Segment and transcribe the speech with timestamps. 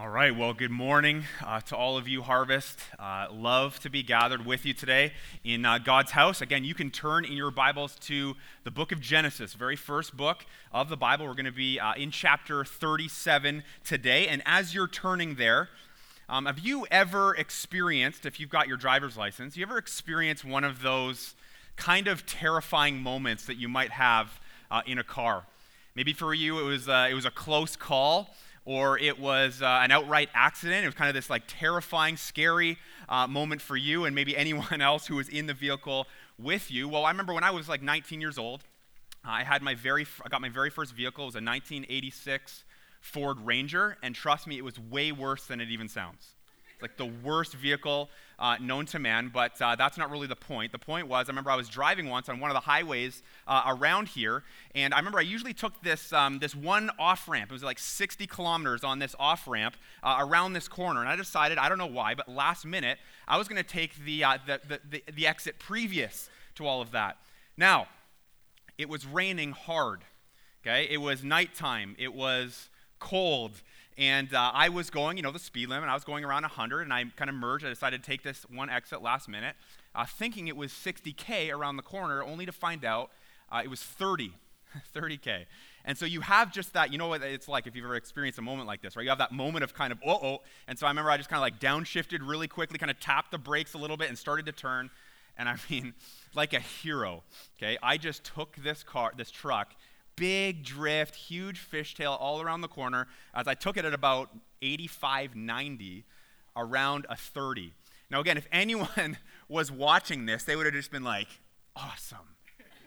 [0.00, 2.80] All right, well, good morning uh, to all of you, Harvest.
[2.98, 5.12] Uh, love to be gathered with you today
[5.44, 6.40] in uh, God's house.
[6.40, 8.34] Again, you can turn in your Bibles to
[8.64, 11.26] the book of Genesis, very first book of the Bible.
[11.26, 14.26] We're going to be uh, in chapter 37 today.
[14.26, 15.68] And as you're turning there,
[16.30, 20.64] um, have you ever experienced, if you've got your driver's license, you ever experienced one
[20.64, 21.34] of those
[21.76, 24.40] kind of terrifying moments that you might have
[24.70, 25.44] uh, in a car?
[25.94, 28.30] Maybe for you, it was, uh, it was a close call
[28.64, 30.84] or it was uh, an outright accident.
[30.84, 32.78] It was kind of this like terrifying, scary
[33.08, 36.06] uh, moment for you and maybe anyone else who was in the vehicle
[36.38, 36.88] with you.
[36.88, 38.62] Well, I remember when I was like 19 years old,
[39.24, 41.24] I had my very, I got my very first vehicle.
[41.24, 42.64] It was a 1986
[43.00, 46.34] Ford Ranger, and trust me, it was way worse than it even sounds
[46.74, 48.10] It's like the worst vehicle
[48.40, 50.72] uh, known to man, but uh, that's not really the point.
[50.72, 53.62] The point was, I remember I was driving once on one of the highways uh,
[53.66, 54.42] around here,
[54.74, 57.50] and I remember I usually took this, um, this one off ramp.
[57.50, 61.16] It was like 60 kilometers on this off ramp uh, around this corner, and I
[61.16, 64.38] decided, I don't know why, but last minute, I was going to take the, uh,
[64.46, 67.18] the, the, the, the exit previous to all of that.
[67.58, 67.88] Now,
[68.78, 70.00] it was raining hard.
[70.62, 71.94] Okay, it was nighttime.
[71.98, 73.62] It was cold.
[74.00, 75.90] And uh, I was going, you know, the speed limit.
[75.90, 77.66] I was going around 100, and I kind of merged.
[77.66, 79.56] I decided to take this one exit last minute,
[79.94, 83.10] uh, thinking it was 60K around the corner, only to find out
[83.52, 84.32] uh, it was 30.
[84.96, 85.44] 30K.
[85.84, 88.38] And so you have just that, you know what it's like if you've ever experienced
[88.38, 89.02] a moment like this, right?
[89.02, 90.38] You have that moment of kind of, oh, oh.
[90.66, 93.32] And so I remember I just kind of like downshifted really quickly, kind of tapped
[93.32, 94.88] the brakes a little bit and started to turn.
[95.36, 95.92] And I mean,
[96.34, 97.22] like a hero,
[97.58, 97.76] okay?
[97.82, 99.74] I just took this car, this truck,
[100.20, 104.28] big drift, huge fishtail all around the corner as I took it at about
[104.60, 106.04] 85, 90,
[106.54, 107.72] around a 30.
[108.10, 109.16] Now, again, if anyone
[109.48, 111.28] was watching this, they would have just been like,
[111.74, 112.36] awesome,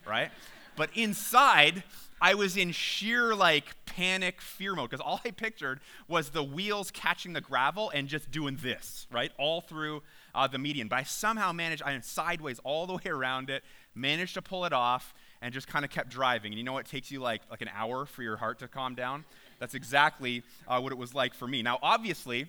[0.08, 0.30] right?
[0.76, 1.81] But inside,
[2.22, 6.92] I was in sheer like panic fear mode because all I pictured was the wheels
[6.92, 9.31] catching the gravel and just doing this, right?
[9.39, 10.04] All through
[10.36, 10.88] uh, the median.
[10.88, 13.64] But I somehow managed, I am sideways all the way around it,
[13.95, 16.54] managed to pull it off, and just kind of kept driving.
[16.54, 18.95] And you know it takes you like, like an hour for your heart to calm
[18.95, 19.26] down?
[19.59, 21.61] That's exactly uh, what it was like for me.
[21.61, 22.48] Now, obviously,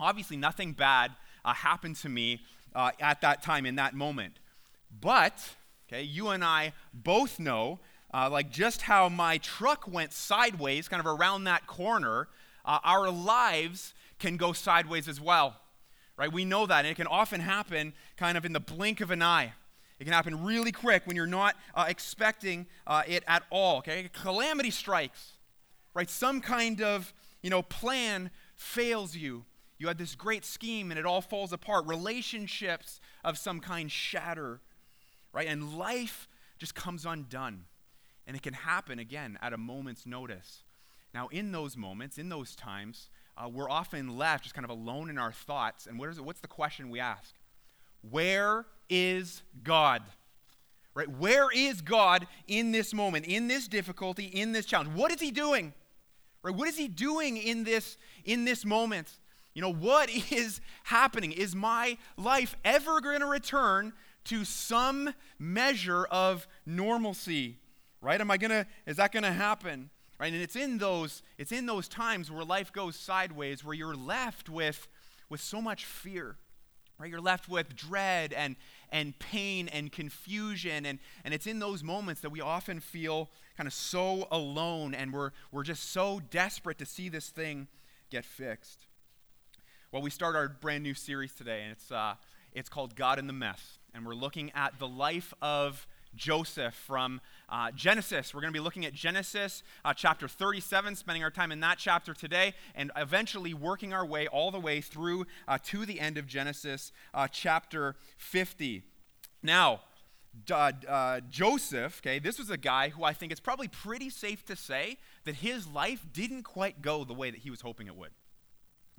[0.00, 1.12] obviously nothing bad
[1.44, 2.40] uh, happened to me
[2.74, 4.38] uh, at that time in that moment.
[5.00, 5.50] But,
[5.86, 7.78] okay, you and I both know,
[8.12, 12.26] uh, like just how my truck went sideways, kind of around that corner,
[12.64, 15.56] uh, our lives can go sideways as well.
[16.16, 16.32] Right?
[16.32, 19.22] We know that, and it can often happen kind of in the blink of an
[19.22, 19.52] eye.
[20.00, 23.78] It can happen really quick when you're not uh, expecting uh, it at all.
[23.78, 25.32] Okay, calamity strikes,
[25.94, 26.08] right?
[26.08, 27.12] Some kind of
[27.42, 29.44] you know plan fails you.
[29.78, 31.86] You had this great scheme and it all falls apart.
[31.86, 34.60] Relationships of some kind shatter,
[35.32, 35.46] right?
[35.46, 36.28] And life
[36.58, 37.64] just comes undone.
[38.26, 40.62] And it can happen again at a moment's notice.
[41.14, 45.08] Now, in those moments, in those times, uh, we're often left just kind of alone
[45.08, 45.86] in our thoughts.
[45.86, 47.34] And what is it, what's the question we ask?
[48.08, 50.02] Where is God?
[50.94, 51.08] Right?
[51.08, 54.90] Where is God in this moment, in this difficulty, in this challenge?
[54.94, 55.72] What is he doing?
[56.42, 56.54] Right?
[56.54, 59.18] What is he doing in this in this moment?
[59.54, 61.32] You know, what is happening?
[61.32, 63.92] Is my life ever going to return
[64.24, 67.58] to some measure of normalcy?
[68.00, 68.20] Right?
[68.20, 69.90] Am I going to is that going to happen?
[70.18, 70.32] Right?
[70.32, 74.48] And it's in those it's in those times where life goes sideways where you're left
[74.48, 74.88] with
[75.28, 76.36] with so much fear
[77.00, 77.10] right?
[77.10, 78.56] You're left with dread and
[78.92, 80.84] and pain and confusion.
[80.84, 85.12] And and it's in those moments that we often feel kind of so alone and
[85.12, 87.68] we're we're just so desperate to see this thing
[88.10, 88.86] get fixed.
[89.90, 92.14] Well we start our brand new series today and it's uh
[92.52, 93.78] it's called god in the mess.
[93.94, 98.34] And we're looking at the life of Joseph from uh, Genesis.
[98.34, 101.78] We're going to be looking at Genesis uh, chapter 37, spending our time in that
[101.78, 106.18] chapter today, and eventually working our way all the way through uh, to the end
[106.18, 108.82] of Genesis uh, chapter 50.
[109.42, 109.80] Now,
[110.52, 114.56] uh, Joseph, okay, this was a guy who I think it's probably pretty safe to
[114.56, 118.12] say that his life didn't quite go the way that he was hoping it would.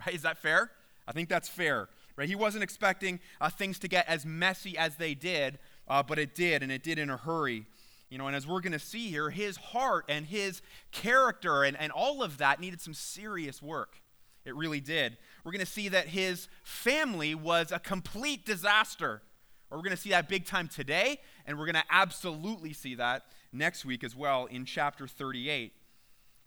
[0.06, 0.16] Right?
[0.16, 0.72] Is that fair?
[1.08, 1.90] I think that's fair.
[2.16, 2.28] Right?
[2.28, 6.36] He wasn't expecting uh, things to get as messy as they did, uh, but it
[6.36, 7.66] did, and it did in a hurry.
[8.10, 10.62] You know, and as we're going to see here, his heart and his
[10.92, 14.02] character and, and all of that needed some serious work.
[14.44, 15.18] It really did.
[15.44, 19.22] We're going to see that his family was a complete disaster.
[19.70, 23.24] We're going to see that big time today, and we're going to absolutely see that
[23.54, 25.74] next week as well in chapter 38.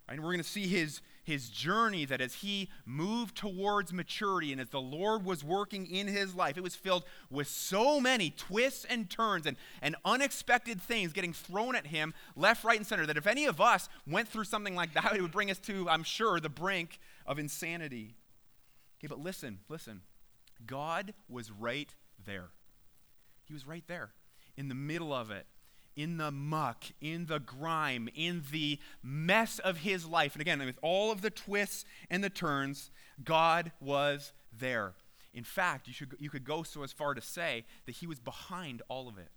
[0.09, 4.61] And we're going to see his his journey that as he moved towards maturity and
[4.61, 8.85] as the Lord was working in his life, it was filled with so many twists
[8.85, 13.17] and turns and, and unexpected things getting thrown at him left, right, and center that
[13.17, 16.05] if any of us went through something like that, it would bring us to, I'm
[16.05, 18.15] sure, the brink of insanity.
[19.01, 20.03] Okay, but listen, listen.
[20.67, 21.93] God was right
[22.25, 22.51] there.
[23.45, 24.11] He was right there
[24.57, 25.47] in the middle of it,
[25.97, 30.35] in the muck, in the grime, in the mess of his life.
[30.35, 32.91] And again, with all of the twists and the turns,
[33.23, 34.95] God was there.
[35.33, 38.21] In fact, you, should, you could go so as far to say that he was
[38.21, 39.31] behind all of it.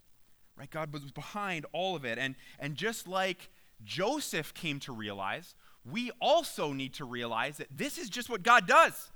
[0.55, 0.69] Right?
[0.69, 2.17] God was behind all of it.
[2.17, 3.49] And, and just like
[3.83, 5.55] Joseph came to realize,
[5.85, 9.11] we also need to realize that this is just what God does.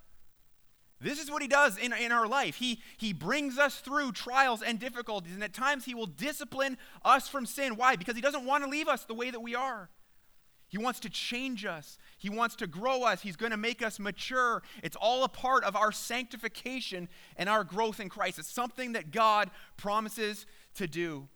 [1.02, 2.56] This is what he does in, in our life.
[2.56, 7.28] He, he brings us through trials and difficulties, and at times he will discipline us
[7.28, 7.76] from sin.
[7.76, 7.96] Why?
[7.96, 9.90] Because he doesn't want to leave us the way that we are.
[10.70, 14.00] He wants to change us, he wants to grow us, he's going to make us
[14.00, 14.64] mature.
[14.84, 18.40] It's all a part of our sanctification and our growth in Christ.
[18.40, 20.46] It's something that God promises
[20.76, 21.28] to do.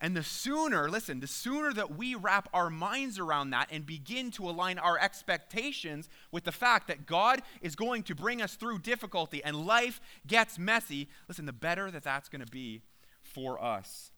[0.00, 4.30] And the sooner, listen, the sooner that we wrap our minds around that and begin
[4.32, 8.80] to align our expectations with the fact that God is going to bring us through
[8.80, 12.82] difficulty and life gets messy, listen, the better that that's going to be
[13.22, 14.10] for us.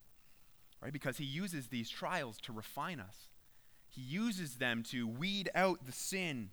[0.80, 0.92] Right?
[0.92, 3.28] Because He uses these trials to refine us,
[3.88, 6.50] He uses them to weed out the sin.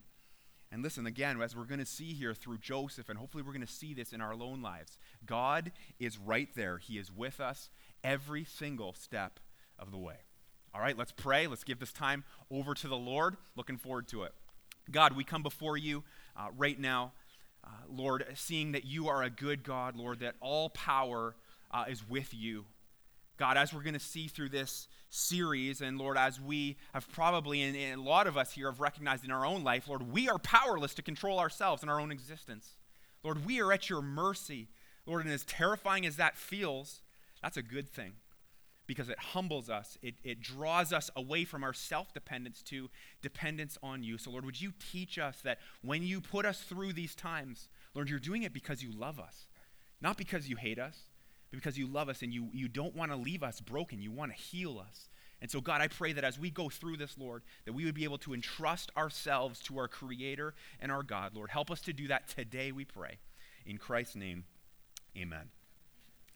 [0.71, 3.65] And listen, again, as we're going to see here through Joseph, and hopefully we're going
[3.65, 6.79] to see this in our own lives, God is right there.
[6.79, 7.69] He is with us
[8.03, 9.39] every single step
[9.79, 10.17] of the way.
[10.73, 11.47] All right, let's pray.
[11.47, 13.37] Let's give this time over to the Lord.
[13.55, 14.33] Looking forward to it.
[14.91, 16.03] God, we come before you
[16.35, 17.13] uh, right now,
[17.63, 21.35] uh, Lord, seeing that you are a good God, Lord, that all power
[21.71, 22.65] uh, is with you.
[23.37, 27.61] God, as we're going to see through this series, and Lord, as we have probably,
[27.61, 30.39] and, a lot of us here have recognized in our own life, Lord, we are
[30.39, 32.75] powerless to control ourselves and our own existence.
[33.23, 34.67] Lord, we are at your mercy.
[35.05, 37.01] Lord, and as terrifying as that feels,
[37.43, 38.13] that's a good thing
[38.87, 39.97] because it humbles us.
[40.01, 42.89] It, it draws us away from our self dependence to
[43.21, 44.17] dependence on you.
[44.17, 48.09] So, Lord, would you teach us that when you put us through these times, Lord,
[48.09, 49.47] you're doing it because you love us,
[50.01, 50.97] not because you hate us,
[51.51, 54.01] but because you love us and you, you don't want to leave us broken.
[54.01, 55.09] You want to heal us.
[55.41, 57.95] And so, God, I pray that as we go through this, Lord, that we would
[57.95, 61.35] be able to entrust ourselves to our Creator and our God.
[61.35, 63.17] Lord, help us to do that today, we pray.
[63.65, 64.45] In Christ's name,
[65.17, 65.49] amen.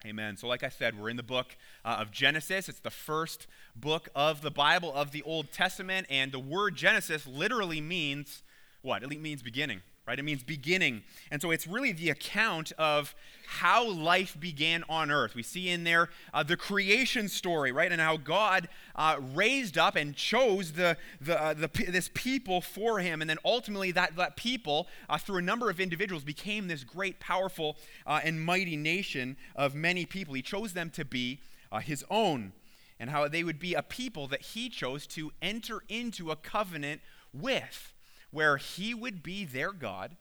[0.05, 0.37] Amen.
[0.37, 2.69] So, like I said, we're in the book uh, of Genesis.
[2.69, 6.05] It's the first book of the Bible, of the Old Testament.
[6.09, 8.43] And the word Genesis literally means
[8.81, 9.03] what?
[9.03, 10.17] It means beginning right?
[10.17, 11.03] It means beginning.
[11.31, 13.13] And so it's really the account of
[13.45, 15.35] how life began on earth.
[15.35, 17.91] We see in there uh, the creation story, right?
[17.91, 22.99] And how God uh, raised up and chose the, the, uh, the, this people for
[22.99, 23.19] him.
[23.19, 27.19] And then ultimately, that, that people, uh, through a number of individuals, became this great,
[27.19, 27.75] powerful,
[28.05, 30.33] uh, and mighty nation of many people.
[30.33, 32.53] He chose them to be uh, his own.
[32.99, 37.01] And how they would be a people that he chose to enter into a covenant
[37.31, 37.93] with
[38.37, 40.15] where he would be their God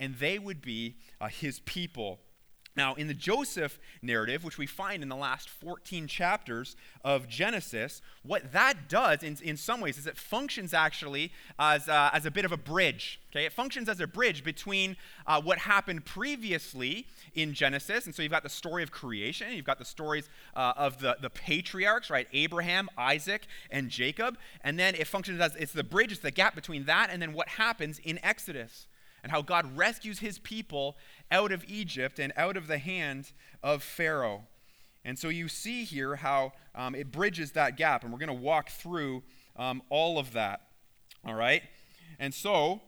[0.00, 2.18] and they would be uh, his people.
[2.78, 8.00] Now, in the Joseph narrative, which we find in the last 14 chapters of Genesis,
[8.22, 12.30] what that does in, in some ways is it functions actually as, uh, as a
[12.30, 13.20] bit of a bridge.
[13.32, 13.46] Okay?
[13.46, 14.96] It functions as a bridge between
[15.26, 18.06] uh, what happened previously in Genesis.
[18.06, 21.16] And so you've got the story of creation, you've got the stories uh, of the,
[21.20, 22.28] the patriarchs, right?
[22.32, 24.38] Abraham, Isaac, and Jacob.
[24.62, 27.32] And then it functions as it's the bridge, it's the gap between that and then
[27.32, 28.86] what happens in Exodus
[29.22, 30.96] and how God rescues his people
[31.30, 33.32] out of Egypt and out of the hand
[33.62, 34.44] of Pharaoh.
[35.04, 38.34] And so you see here how um, it bridges that gap, and we're going to
[38.34, 39.22] walk through
[39.56, 40.62] um, all of that.
[41.24, 41.62] All right?
[42.18, 42.80] And so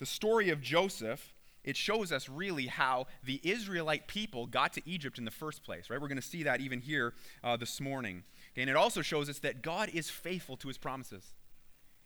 [0.00, 1.32] the story of Joseph.
[1.62, 5.90] It shows us really how the Israelite people got to Egypt in the first place,
[5.90, 6.00] right?
[6.00, 7.12] We're going to see that even here
[7.44, 8.24] uh, this morning.
[8.54, 11.34] Okay, and it also shows us that God is faithful to his promises.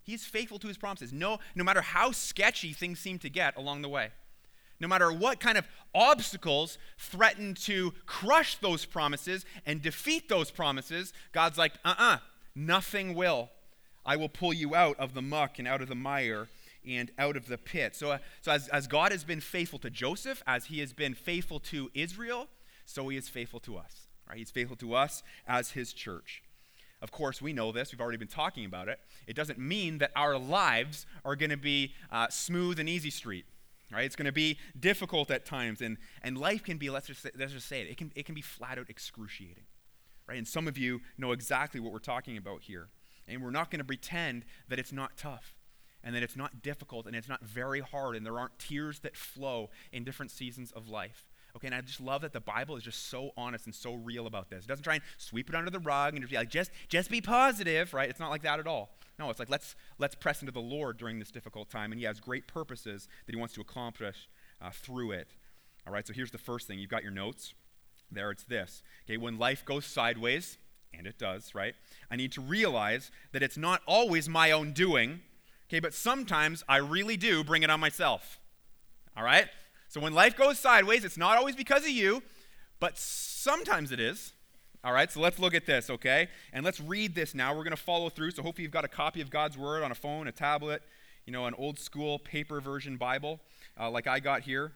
[0.05, 3.83] He's faithful to his promises, no, no matter how sketchy things seem to get along
[3.83, 4.11] the way.
[4.81, 11.13] No matter what kind of obstacles threaten to crush those promises and defeat those promises,
[11.33, 12.19] God's like, uh uh-uh, uh,
[12.55, 13.51] nothing will.
[14.05, 16.49] I will pull you out of the muck and out of the mire
[16.87, 17.97] and out of the pit.
[17.97, 21.15] So, uh, so as, as God has been faithful to Joseph, as he has been
[21.15, 22.49] faithful to Israel,
[22.85, 24.09] so he is faithful to us.
[24.29, 24.39] Right?
[24.39, 26.43] He's faithful to us as his church.
[27.05, 27.93] Of course, we know this.
[27.93, 28.99] We've already been talking about it.
[29.27, 33.45] It doesn't mean that our lives are going to be uh, smooth and easy street.
[33.93, 34.07] Right?
[34.07, 37.29] It's going to be difficult at times, and, and life can be, let's just, say,
[37.39, 39.65] let's just say it, it can, it can be flat out excruciating.
[40.27, 40.39] Right?
[40.39, 42.89] And some of you know exactly what we're talking about here.
[43.29, 45.55] And we're not going to pretend that it's not tough
[46.03, 49.15] and that it's not difficult and it's not very hard and there aren't tears that
[49.15, 51.27] flow in different seasons of life.
[51.57, 54.27] Okay, and I just love that the Bible is just so honest and so real
[54.27, 54.65] about this.
[54.65, 57.11] It doesn't try and sweep it under the rug and just be like, just, just
[57.11, 58.09] be positive, right?
[58.11, 58.91] It's not like that at all.
[59.19, 62.05] No, it's like let's let's press into the Lord during this difficult time, and He
[62.07, 64.29] has great purposes that He wants to accomplish
[64.61, 65.29] uh, through it.
[65.87, 66.79] All right, so here's the first thing.
[66.79, 67.55] You've got your notes.
[68.11, 68.83] There it's this.
[69.07, 70.59] Okay, when life goes sideways,
[70.93, 71.75] and it does, right?
[72.11, 75.21] I need to realize that it's not always my own doing,
[75.69, 78.41] okay, but sometimes I really do bring it on myself.
[79.17, 79.49] All right?
[79.95, 82.21] So when life goes sideways, it's not always because of you,
[82.81, 84.33] but sometimes it is.
[84.83, 86.27] All right, so let's look at this, okay?
[86.53, 87.55] And let's read this now.
[87.55, 88.33] We're going to follow through.
[88.33, 90.83] So hopefully you've got a copy of God's Word on a phone, a tablet,
[91.27, 93.39] you know, an old school paper version Bible
[93.79, 94.73] uh, like I got here.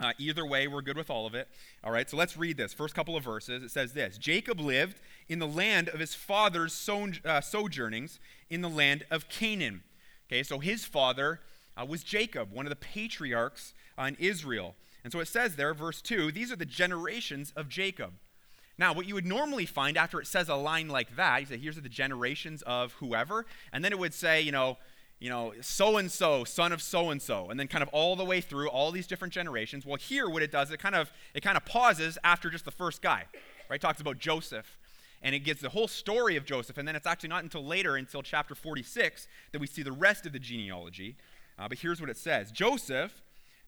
[0.00, 1.46] Uh, either way, we're good with all of it.
[1.84, 2.72] All right, so let's read this.
[2.72, 3.62] First couple of verses.
[3.62, 8.18] It says this Jacob lived in the land of his father's uh, sojournings
[8.48, 9.82] in the land of Canaan.
[10.26, 11.40] Okay, so his father
[11.76, 14.74] uh, was Jacob, one of the patriarchs uh, in Israel.
[15.02, 18.14] And so it says there, verse 2, these are the generations of Jacob.
[18.76, 21.58] Now, what you would normally find after it says a line like that, you say,
[21.58, 24.78] here's the generations of whoever, and then it would say, you know,
[25.20, 28.16] you know, so and so, son of so and so, and then kind of all
[28.16, 29.86] the way through all these different generations.
[29.86, 32.72] Well, here what it does, it kind of it kind of pauses after just the
[32.72, 33.24] first guy,
[33.70, 33.80] right?
[33.80, 34.76] Talks about Joseph,
[35.22, 37.96] and it gives the whole story of Joseph, and then it's actually not until later,
[37.96, 41.16] until chapter 46, that we see the rest of the genealogy.
[41.58, 43.22] Uh, but here's what it says: Joseph,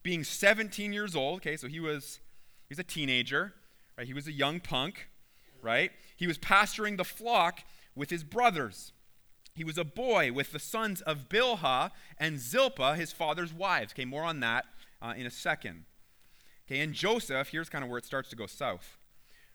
[0.07, 2.21] being 17 years old, okay, so he was
[2.69, 3.55] he was a teenager,
[3.99, 4.07] right?
[4.07, 5.09] He was a young punk,
[5.61, 5.91] right?
[6.17, 7.65] He was pasturing the flock
[7.97, 8.93] with his brothers.
[9.53, 13.93] He was a boy with the sons of Bilhah and Zilpah, his father's wives.
[13.95, 14.67] Okay, more on that
[15.03, 15.87] uh, in a second.
[16.69, 18.99] Okay, and Joseph, here's kind of where it starts to go south,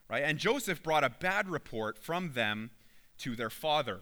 [0.10, 0.24] right?
[0.26, 2.72] And Joseph brought a bad report from them
[3.20, 4.02] to their father.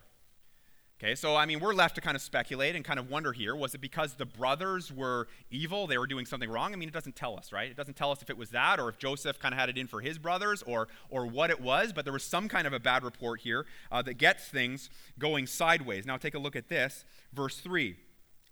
[1.02, 3.56] Okay, so I mean, we're left to kind of speculate and kind of wonder here
[3.56, 6.74] was it because the brothers were evil, they were doing something wrong?
[6.74, 7.72] I mean, it doesn't tell us, right?
[7.72, 9.78] It doesn't tell us if it was that or if Joseph kind of had it
[9.78, 12.74] in for his brothers or, or what it was, but there was some kind of
[12.74, 16.06] a bad report here uh, that gets things going sideways.
[16.06, 17.96] Now, take a look at this, verse 3.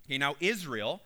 [0.06, 1.02] Okay, now Israel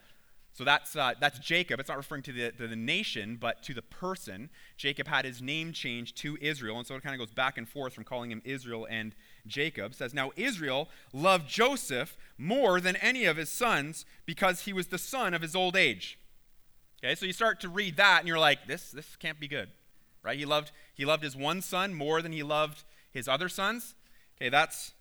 [0.53, 1.79] so that's, uh, that's Jacob.
[1.79, 4.49] It's not referring to the, the nation, but to the person.
[4.75, 7.67] Jacob had his name changed to Israel, and so it kind of goes back and
[7.67, 9.15] forth from calling him Israel and
[9.47, 9.93] Jacob.
[9.93, 14.97] Says, Now Israel loved Joseph more than any of his sons because he was the
[14.97, 16.19] son of his old age.
[17.03, 19.69] Okay, so you start to read that, and you're like, this, this can't be good.
[20.23, 20.37] Right?
[20.37, 23.95] He loved, he loved his one son more than he loved his other sons.
[24.37, 24.93] Okay, that's,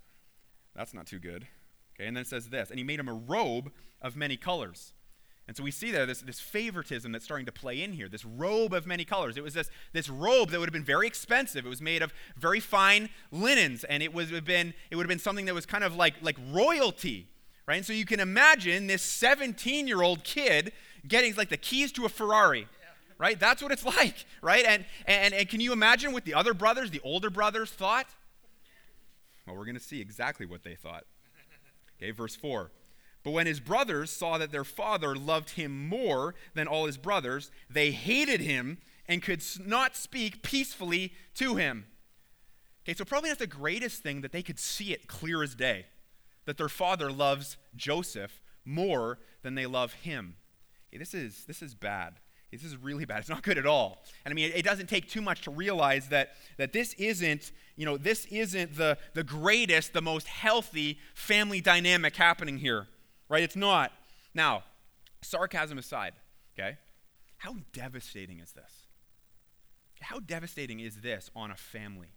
[0.75, 1.47] that's not too good.
[1.94, 3.70] Okay, and then it says this, and he made him a robe
[4.00, 4.94] of many colors.
[5.50, 8.25] And so we see there this, this favoritism that's starting to play in here, this
[8.25, 9.37] robe of many colors.
[9.37, 11.66] It was this, this robe that would have been very expensive.
[11.66, 15.02] It was made of very fine linens, and it, was, would have been, it would
[15.02, 17.26] have been something that was kind of like, like royalty,
[17.66, 17.78] right?
[17.78, 20.71] And so you can imagine this 17 year old kid
[21.09, 22.69] getting like the keys to a Ferrari.
[23.19, 23.38] Right?
[23.40, 24.64] That's what it's like, right?
[24.64, 28.07] And, and, and can you imagine what the other brothers, the older brothers, thought?
[29.49, 31.07] Well, we're going to see exactly what they thought.
[31.99, 32.71] Okay, verse 4.
[33.23, 37.50] But when his brothers saw that their father loved him more than all his brothers,
[37.69, 41.87] they hated him and could not speak peacefully to him.
[42.85, 45.87] Okay, so probably not the greatest thing that they could see it clear as day
[46.47, 50.37] that their father loves Joseph more than they love him.
[50.89, 52.15] Okay, this is this is bad.
[52.50, 53.21] This is really bad.
[53.21, 54.03] It's not good at all.
[54.25, 57.87] And I mean, it doesn't take too much to realize that, that this isn't, you
[57.87, 62.89] know, this isn't the, the greatest, the most healthy family dynamic happening here
[63.30, 63.42] right?
[63.42, 63.92] It's not.
[64.34, 64.64] Now,
[65.22, 66.12] sarcasm aside,
[66.52, 66.76] okay?
[67.38, 68.88] How devastating is this?
[70.02, 72.12] How devastating is this on a family?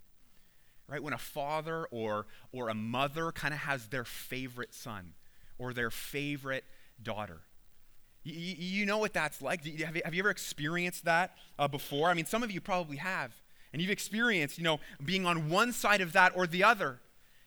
[0.87, 1.01] Right?
[1.01, 5.13] When a father or, or a mother kind of has their favorite son
[5.57, 6.65] or their favorite
[7.01, 7.39] daughter.
[8.23, 9.65] You, you know what that's like.
[9.65, 12.09] Have you, have you ever experienced that uh, before?
[12.09, 13.33] I mean, some of you probably have.
[13.71, 16.99] And you've experienced, you know, being on one side of that or the other.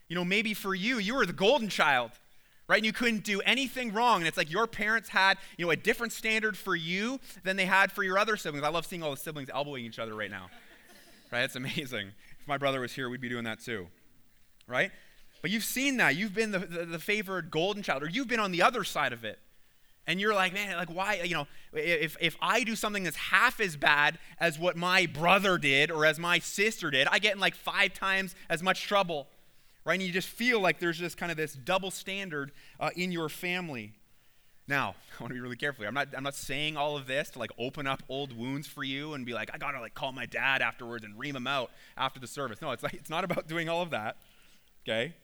[0.08, 2.12] You know, maybe for you, you were the golden child
[2.68, 2.76] right?
[2.76, 4.18] And you couldn't do anything wrong.
[4.18, 7.66] And it's like your parents had, you know, a different standard for you than they
[7.66, 8.64] had for your other siblings.
[8.64, 10.48] I love seeing all the siblings elbowing each other right now.
[11.32, 11.42] Right?
[11.42, 12.12] It's amazing.
[12.40, 13.88] If my brother was here, we'd be doing that too.
[14.68, 14.92] Right?
[15.42, 16.14] But you've seen that.
[16.14, 19.12] You've been the, the, the favored golden child, or you've been on the other side
[19.12, 19.40] of it.
[20.06, 23.58] And you're like, man, like why, you know, if, if I do something that's half
[23.58, 27.40] as bad as what my brother did or as my sister did, I get in
[27.40, 29.26] like five times as much trouble
[29.86, 29.94] right?
[29.94, 33.30] And you just feel like there's just kind of this double standard uh, in your
[33.30, 33.94] family.
[34.68, 35.86] Now, I want to be really careful.
[35.86, 38.82] I'm not, I'm not saying all of this to like open up old wounds for
[38.82, 41.70] you and be like, I gotta like call my dad afterwards and ream him out
[41.96, 42.60] after the service.
[42.60, 44.16] No, it's like it's not about doing all of that.
[44.86, 45.14] Okay?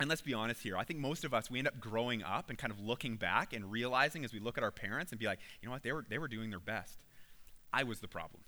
[0.00, 0.76] And let's be honest here.
[0.76, 3.52] I think most of us we end up growing up and kind of looking back
[3.52, 5.92] and realizing as we look at our parents and be like, you know what, they
[5.92, 6.98] were they were doing their best.
[7.72, 8.42] I was the problem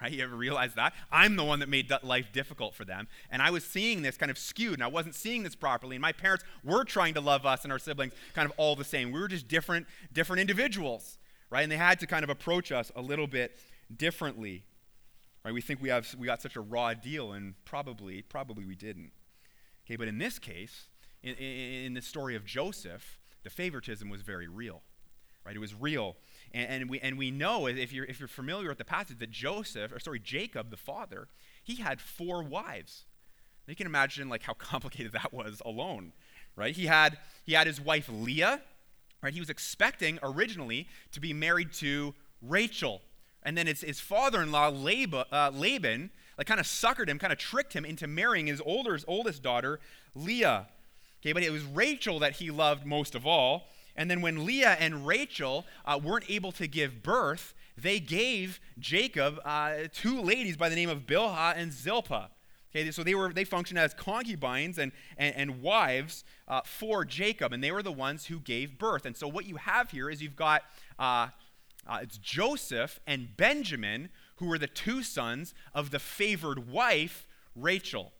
[0.00, 0.12] right?
[0.12, 0.92] You ever realize that?
[1.10, 3.08] I'm the one that made life difficult for them.
[3.30, 5.96] And I was seeing this kind of skewed, and I wasn't seeing this properly.
[5.96, 8.84] And my parents were trying to love us and our siblings kind of all the
[8.84, 9.12] same.
[9.12, 11.18] We were just different, different individuals,
[11.50, 11.62] right?
[11.62, 13.56] And they had to kind of approach us a little bit
[13.94, 14.64] differently.
[15.44, 15.54] Right?
[15.54, 19.12] We think we have we got such a raw deal, and probably, probably we didn't.
[19.86, 20.88] Okay, but in this case,
[21.22, 24.82] in, in, in the story of Joseph, the favoritism was very real.
[25.44, 25.54] Right?
[25.54, 26.16] It was real.
[26.52, 29.30] And, and, we, and we know, if you're, if you're familiar with the passage, that
[29.30, 31.28] Joseph, or sorry, Jacob, the father,
[31.62, 33.04] he had four wives.
[33.66, 36.12] Now You can imagine like how complicated that was alone,
[36.54, 36.74] right?
[36.74, 38.60] He had, he had his wife Leah,
[39.22, 39.34] right?
[39.34, 43.02] He was expecting originally to be married to Rachel.
[43.42, 47.38] And then his, his father-in-law, Laban, uh, Laban like kind of suckered him, kind of
[47.38, 49.80] tricked him into marrying his older, oldest daughter,
[50.14, 50.66] Leah.
[51.22, 53.68] Okay, but it was Rachel that he loved most of all.
[53.96, 59.40] And then when Leah and Rachel uh, weren't able to give birth, they gave Jacob
[59.44, 62.30] uh, two ladies by the name of Bilhah and Zilpah.
[62.74, 67.52] Okay, so they were they functioned as concubines and and, and wives uh, for Jacob,
[67.52, 69.06] and they were the ones who gave birth.
[69.06, 70.62] And so what you have here is you've got
[70.98, 71.28] uh,
[71.86, 78.12] uh, it's Joseph and Benjamin who were the two sons of the favored wife Rachel.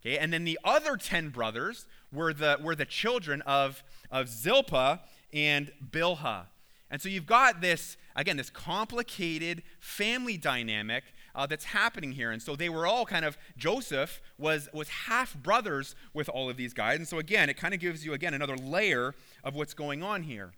[0.00, 5.00] Okay, and then the other ten brothers were the were the children of of Zilpah
[5.32, 6.46] and Bilhah.
[6.90, 11.02] And so you've got this, again, this complicated family dynamic
[11.34, 12.30] uh, that's happening here.
[12.30, 16.56] And so they were all kind of, Joseph was, was half brothers with all of
[16.56, 16.98] these guys.
[16.98, 20.22] And so again, it kind of gives you, again, another layer of what's going on
[20.22, 20.52] here.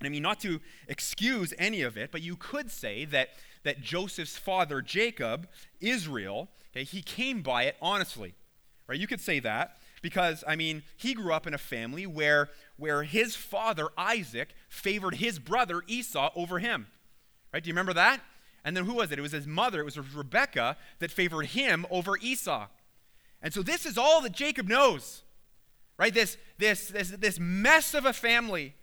[0.00, 3.30] And I mean, not to excuse any of it, but you could say that,
[3.62, 5.48] that Joseph's father, Jacob,
[5.80, 8.34] Israel, okay, he came by it honestly.
[8.88, 8.98] Right?
[8.98, 13.02] You could say that because, I mean, he grew up in a family where, where
[13.02, 16.86] his father, Isaac, favored his brother, Esau, over him.
[17.52, 17.62] Right?
[17.62, 18.20] Do you remember that?
[18.64, 19.18] And then who was it?
[19.18, 22.66] It was his mother, it was Rebecca, that favored him over Esau.
[23.40, 25.22] And so this is all that Jacob knows.
[25.98, 26.12] Right?
[26.12, 28.74] This, this, this, this mess of a family.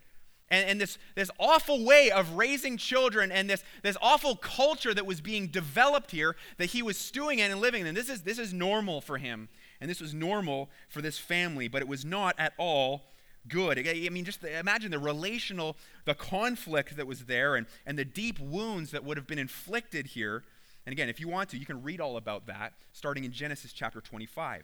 [0.50, 5.06] And, and, this, this awful way of raising children and this, this awful culture that
[5.06, 7.96] was being developed here that he was stewing in and living in.
[7.96, 9.50] This is, this is normal for him.
[9.82, 13.04] And this was normal for this family, but it was not at all
[13.48, 13.78] good.
[13.88, 18.40] I mean, just imagine the relational, the conflict that was there and, and the deep
[18.40, 20.44] wounds that would have been inflicted here.
[20.86, 23.74] And again, if you want to, you can read all about that starting in Genesis
[23.74, 24.64] chapter 25.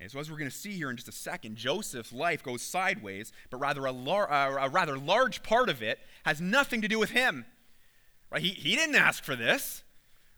[0.00, 2.62] And so, as we're going to see here in just a second, Joseph's life goes
[2.62, 6.88] sideways, but rather a, lar- uh, a rather large part of it has nothing to
[6.88, 7.44] do with him.
[8.30, 8.42] Right?
[8.42, 9.82] He, he didn't ask for this.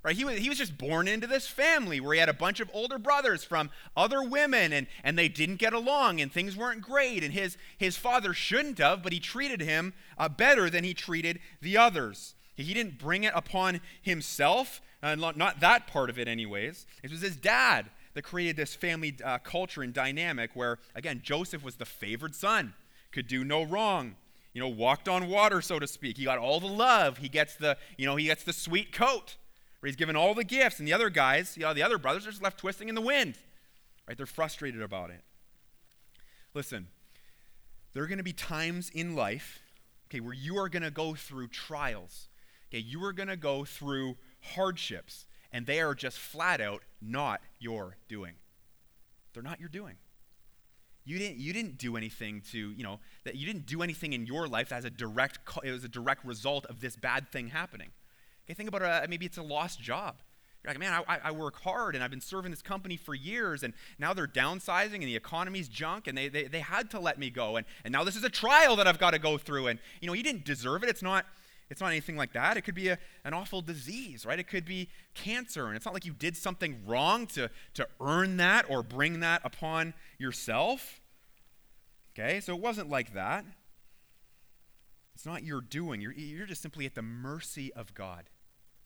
[0.03, 0.17] Right?
[0.17, 2.71] He was, he was just born into this family where he had a bunch of
[2.73, 7.23] older brothers from other women and, and they didn't get along and things weren't great.
[7.23, 11.39] And his, his father shouldn't have, but he treated him uh, better than he treated
[11.61, 12.35] the others.
[12.55, 16.87] He, didn't bring it upon himself, uh, not that part of it, anyways.
[17.03, 21.63] It was his dad that created this family uh, culture and dynamic where, again, Joseph
[21.63, 22.75] was the favored son,
[23.13, 24.17] could do no wrong
[24.53, 26.17] you know, walked on water, so to speak.
[26.17, 27.19] He got all the love.
[27.19, 29.37] He gets the, you know, he gets the sweet coat
[29.81, 32.27] where he's given all the gifts, and the other guys, you know, the other brothers
[32.27, 33.35] are just left twisting in the wind.
[34.07, 34.17] Right?
[34.17, 35.23] They're frustrated about it.
[36.55, 36.89] Listen,
[37.93, 39.61] there are going to be times in life,
[40.09, 42.29] okay, where you are going to go through trials.
[42.71, 44.17] Okay, you are going to go through
[44.55, 48.35] hardships, and they are just flat out not your doing.
[49.33, 49.97] They're not your doing.
[51.05, 54.27] You didn't, you didn't do anything to, you know, that you didn't do anything in
[54.27, 57.49] your life that has a direct, it was a direct result of this bad thing
[57.49, 57.89] happening.
[58.51, 60.17] Okay, think about a, maybe it's a lost job.
[60.65, 63.63] You're like, man, I, I, work hard and I've been serving this company for years
[63.63, 67.17] and now they're downsizing and the economy's junk and they, they, they had to let
[67.17, 67.57] me go.
[67.57, 69.69] And, and now this is a trial that I've got to go through.
[69.69, 70.89] And, you know, you didn't deserve it.
[70.89, 71.27] It's not,
[71.71, 72.57] it's not anything like that.
[72.57, 74.39] It could be a, an awful disease, right?
[74.39, 75.69] It could be cancer.
[75.69, 79.43] And it's not like you did something wrong to, to earn that or bring that
[79.45, 81.01] upon yourself.
[82.19, 83.45] Okay, so it wasn't like that.
[85.15, 86.01] It's not your doing.
[86.01, 88.25] You're, you're just simply at the mercy of God.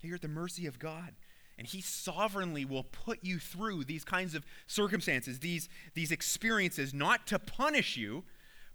[0.09, 1.15] You're at the mercy of God.
[1.57, 7.27] And He sovereignly will put you through these kinds of circumstances, these, these experiences, not
[7.29, 8.25] to punish you,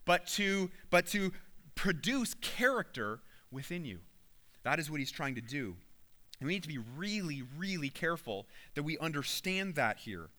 [0.05, 1.33] but to, but to
[1.75, 3.19] produce character
[3.51, 3.99] within you.
[4.63, 5.75] That is what He's trying to do.
[6.39, 10.29] And we need to be really, really careful that we understand that here.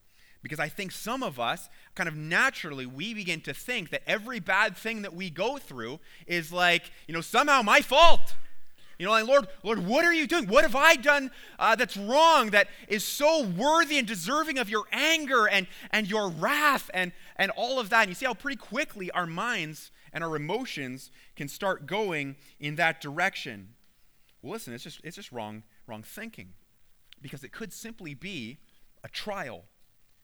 [0.43, 4.41] Because I think some of us, kind of naturally, we begin to think that every
[4.41, 8.35] bad thing that we go through is like, you know, somehow my fault.
[9.01, 10.47] You know, like, Lord, Lord, what are you doing?
[10.47, 14.85] What have I done uh, that's wrong, that is so worthy and deserving of your
[14.93, 18.03] anger and, and your wrath and, and all of that?
[18.03, 22.75] And you see how pretty quickly our minds and our emotions can start going in
[22.75, 23.71] that direction.
[24.43, 26.53] Well, listen, it's just, it's just wrong, wrong thinking
[27.23, 28.59] because it could simply be
[29.03, 29.65] a trial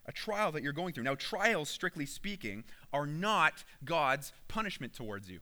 [0.08, 1.02] a trial that you're going through.
[1.02, 2.62] Now, trials, strictly speaking,
[2.92, 5.40] are not God's punishment towards you.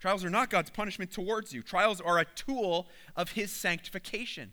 [0.00, 1.62] Trials are not God's punishment towards you.
[1.62, 4.52] Trials are a tool of his sanctification.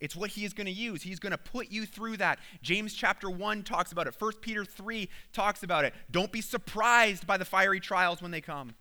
[0.00, 1.02] It's what he is going to use.
[1.02, 2.38] He's going to put you through that.
[2.62, 4.14] James chapter 1 talks about it.
[4.18, 5.94] 1 Peter 3 talks about it.
[6.10, 8.74] Don't be surprised by the fiery trials when they come.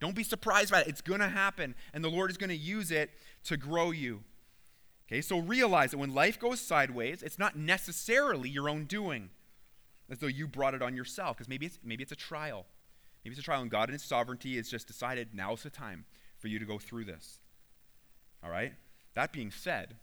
[0.00, 0.88] Don't be surprised by it.
[0.88, 3.10] It's going to happen, and the Lord is going to use it
[3.44, 4.24] to grow you.
[5.06, 9.30] Okay, so realize that when life goes sideways, it's not necessarily your own doing,
[10.10, 12.66] as though you brought it on yourself, because maybe it's, maybe it's a trial.
[13.26, 16.04] Maybe it's a trial, and God in His sovereignty has just decided now's the time
[16.38, 17.40] for you to go through this.
[18.40, 18.74] All right?
[19.14, 19.96] That being said,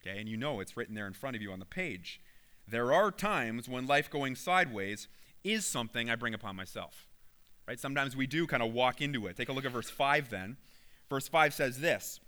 [0.00, 2.20] okay, and you know it's written there in front of you on the page,
[2.68, 5.08] there are times when life going sideways
[5.42, 7.08] is something I bring upon myself.
[7.66, 7.80] Right?
[7.80, 9.36] Sometimes we do kind of walk into it.
[9.36, 10.56] Take a look at verse 5 then.
[11.10, 12.20] Verse 5 says this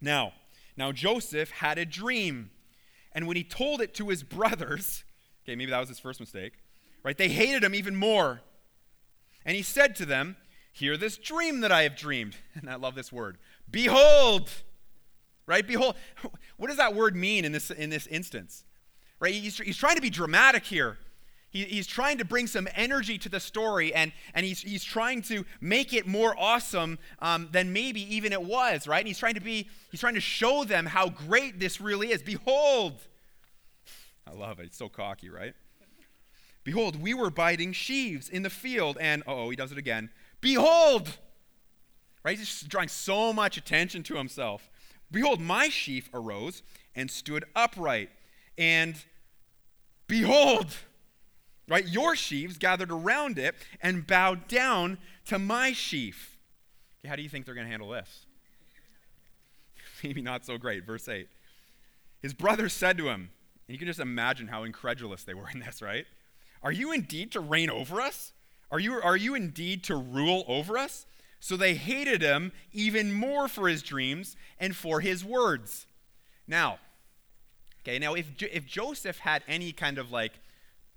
[0.00, 0.32] Now,
[0.76, 2.50] now Joseph had a dream,
[3.10, 5.02] and when he told it to his brothers,
[5.42, 6.52] okay, maybe that was his first mistake,
[7.02, 7.18] right?
[7.18, 8.42] They hated him even more.
[9.44, 10.36] And he said to them,
[10.72, 12.36] Hear this dream that I have dreamed.
[12.54, 13.38] And I love this word.
[13.70, 14.50] Behold,
[15.46, 15.66] right?
[15.66, 15.96] Behold.
[16.56, 18.64] What does that word mean in this, in this instance?
[19.20, 19.32] Right?
[19.32, 20.98] He's, he's trying to be dramatic here.
[21.50, 25.22] He, he's trying to bring some energy to the story, and, and he's, he's trying
[25.22, 28.98] to make it more awesome um, than maybe even it was, right?
[28.98, 32.22] And he's trying to be, he's trying to show them how great this really is.
[32.22, 33.00] Behold,
[34.26, 34.66] I love it.
[34.66, 35.54] It's so cocky, right?
[36.64, 40.10] Behold, we were biting sheaves in the field, and oh, he does it again.
[40.40, 41.18] Behold,
[42.24, 42.38] right?
[42.38, 44.68] He's drawing so much attention to himself.
[45.10, 46.62] Behold, my sheaf arose
[46.94, 48.10] and stood upright,
[48.58, 48.96] and
[50.06, 50.76] behold,
[51.68, 51.86] right?
[51.86, 56.36] Your sheaves gathered around it and bowed down to my sheaf.
[57.00, 58.26] Okay, how do you think they're going to handle this?
[60.02, 60.84] Maybe not so great.
[60.84, 61.28] Verse 8.
[62.20, 63.30] His brothers said to him,
[63.66, 66.06] and you can just imagine how incredulous they were in this, right?
[66.62, 68.32] Are you indeed to reign over us?
[68.70, 71.06] Are you, are you indeed to rule over us?
[71.40, 75.86] So they hated him even more for his dreams and for his words.
[76.46, 76.78] Now,
[77.82, 80.32] okay, now if, if Joseph had any kind of like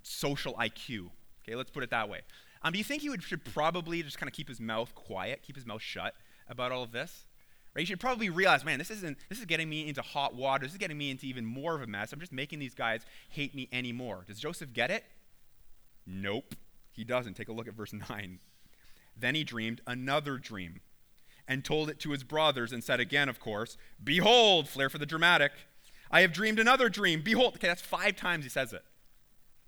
[0.02, 1.10] social IQ.
[1.43, 2.21] Okay, let's put it that way.
[2.63, 5.41] Um, do you think he would, should probably just kind of keep his mouth quiet,
[5.41, 6.13] keep his mouth shut
[6.47, 7.26] about all of this?
[7.74, 7.82] Right?
[7.82, 10.65] You should probably realize, man, this isn't this is getting me into hot water.
[10.65, 12.12] This is getting me into even more of a mess.
[12.12, 14.26] I'm just making these guys hate me anymore.
[14.28, 15.06] Does Joseph get it?
[16.06, 16.56] Nope.
[16.92, 17.36] He doesn't.
[17.36, 18.40] Take a look at verse 9.
[19.18, 20.82] Then he dreamed another dream
[21.48, 25.06] and told it to his brothers and said again, of course, Behold, flair for the
[25.06, 25.52] dramatic,
[26.10, 27.22] I have dreamed another dream.
[27.22, 28.84] Behold, okay, that's five times he says it.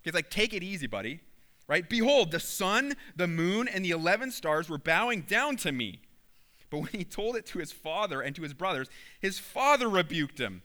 [0.02, 1.22] He's like, take it easy, buddy.
[1.68, 1.90] Right?
[1.90, 6.02] Behold, the sun, the moon, and the 11 stars were bowing down to me.
[6.70, 8.90] But when he told it to his father and to his brothers,
[9.22, 10.64] his father rebuked him.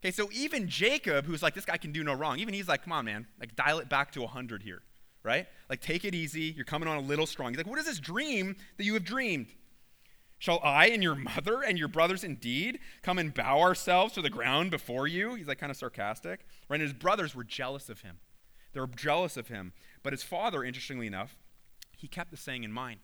[0.00, 2.82] Okay, so even Jacob, who's like, this guy can do no wrong, even he's like,
[2.82, 4.82] come on, man, like dial it back to 100 here,
[5.24, 5.46] right?
[5.68, 6.52] Like, take it easy.
[6.56, 7.50] You're coming on a little strong.
[7.50, 9.48] He's like, what is this dream that you have dreamed?
[10.38, 14.30] Shall I and your mother and your brothers indeed come and bow ourselves to the
[14.30, 15.34] ground before you?
[15.34, 16.46] He's like kind of sarcastic.
[16.68, 16.76] Right?
[16.76, 18.18] And his brothers were jealous of him.
[18.72, 19.72] They were jealous of him.
[20.02, 21.36] But his father, interestingly enough,
[21.96, 23.00] he kept the saying in mind.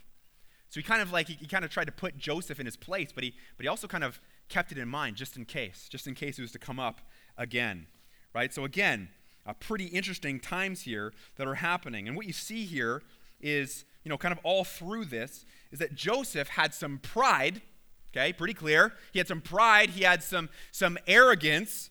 [0.71, 2.77] So he kind of like he, he, kind of tried to put Joseph in his
[2.77, 5.89] place, but he but he also kind of kept it in mind just in case,
[5.89, 7.01] just in case it was to come up
[7.37, 7.87] again.
[8.35, 8.53] Right?
[8.53, 9.09] So again,
[9.49, 12.07] uh, pretty interesting times here that are happening.
[12.07, 13.03] And what you see here
[13.41, 17.63] is, you know, kind of all through this is that Joseph had some pride,
[18.11, 18.93] okay, pretty clear.
[19.13, 21.91] He had some pride, he had some some arrogance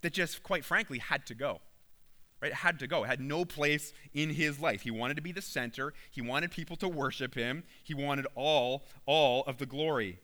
[0.00, 1.60] that just quite frankly had to go.
[2.40, 2.50] Right?
[2.50, 3.04] It had to go.
[3.04, 4.82] It had no place in his life.
[4.82, 5.94] He wanted to be the center.
[6.10, 7.64] He wanted people to worship him.
[7.82, 10.18] He wanted all, all of the glory.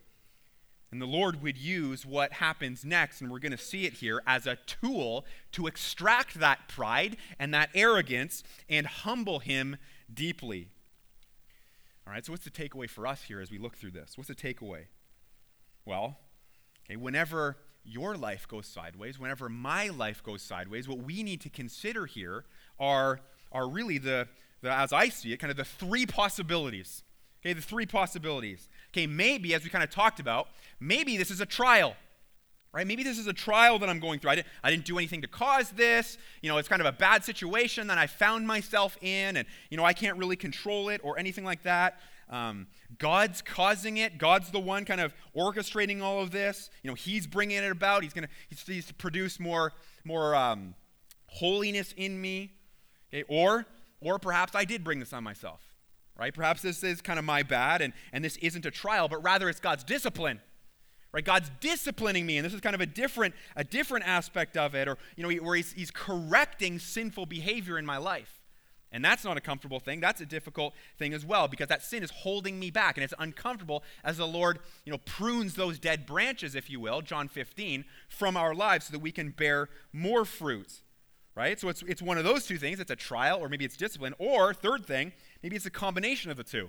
[0.92, 4.22] And the Lord would use what happens next, and we're going to see it here,
[4.26, 9.76] as a tool to extract that pride and that arrogance and humble him
[10.12, 10.68] deeply.
[12.06, 14.18] All right, so what's the takeaway for us here as we look through this?
[14.18, 14.86] What's the takeaway?
[15.84, 16.18] Well,
[16.84, 21.50] okay, whenever your life goes sideways, whenever my life goes sideways, what we need to
[21.50, 22.44] consider here
[22.80, 23.20] are,
[23.52, 24.26] are really the,
[24.60, 27.04] the, as I see it, kind of the three possibilities.
[27.42, 28.68] Okay, the three possibilities.
[28.92, 30.48] Okay, maybe, as we kind of talked about,
[30.80, 31.94] maybe this is a trial.
[32.72, 32.86] Right?
[32.86, 34.30] Maybe this is a trial that I'm going through.
[34.30, 36.18] I didn't, I didn't do anything to cause this.
[36.40, 39.76] You know, it's kind of a bad situation that I found myself in, and, you
[39.76, 41.98] know, I can't really control it or anything like that.
[42.28, 44.18] Um, God's causing it.
[44.18, 46.70] God's the one kind of orchestrating all of this.
[46.84, 48.04] You know, He's bringing it about.
[48.04, 49.72] He's going he's, he's to produce more,
[50.04, 50.76] more um,
[51.26, 52.52] holiness in me.
[53.12, 53.24] Okay?
[53.28, 53.66] Or,
[54.00, 55.69] or perhaps I did bring this on myself.
[56.20, 56.34] Right?
[56.34, 59.48] Perhaps this is kind of my bad, and, and this isn't a trial, but rather
[59.48, 60.40] it's God's discipline.
[61.12, 61.24] Right?
[61.24, 64.86] God's disciplining me, and this is kind of a different, a different aspect of it,
[64.86, 68.42] or you know, where he's, he's correcting sinful behavior in my life.
[68.92, 70.00] And that's not a comfortable thing.
[70.00, 73.14] That's a difficult thing as well because that sin is holding me back and it's
[73.18, 77.84] uncomfortable as the Lord, you know, prunes those dead branches, if you will, John 15,
[78.08, 80.82] from our lives so that we can bear more fruit.
[81.36, 81.58] Right?
[81.58, 82.80] So it's, it's one of those two things.
[82.80, 84.14] It's a trial or maybe it's discipline.
[84.18, 86.68] Or, third thing, maybe it's a combination of the two.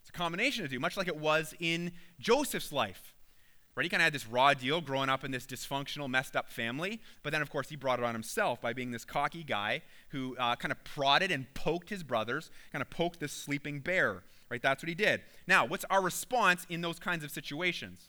[0.00, 3.14] It's a combination of the two, much like it was in Joseph's life.
[3.74, 3.84] Right?
[3.84, 6.98] He kind of had this raw deal growing up in this dysfunctional, messed up family.
[7.22, 10.34] But then, of course, he brought it on himself by being this cocky guy who
[10.38, 14.22] uh, kind of prodded and poked his brothers, kind of poked this sleeping bear.
[14.50, 14.62] Right?
[14.62, 15.20] That's what he did.
[15.46, 18.08] Now, what's our response in those kinds of situations?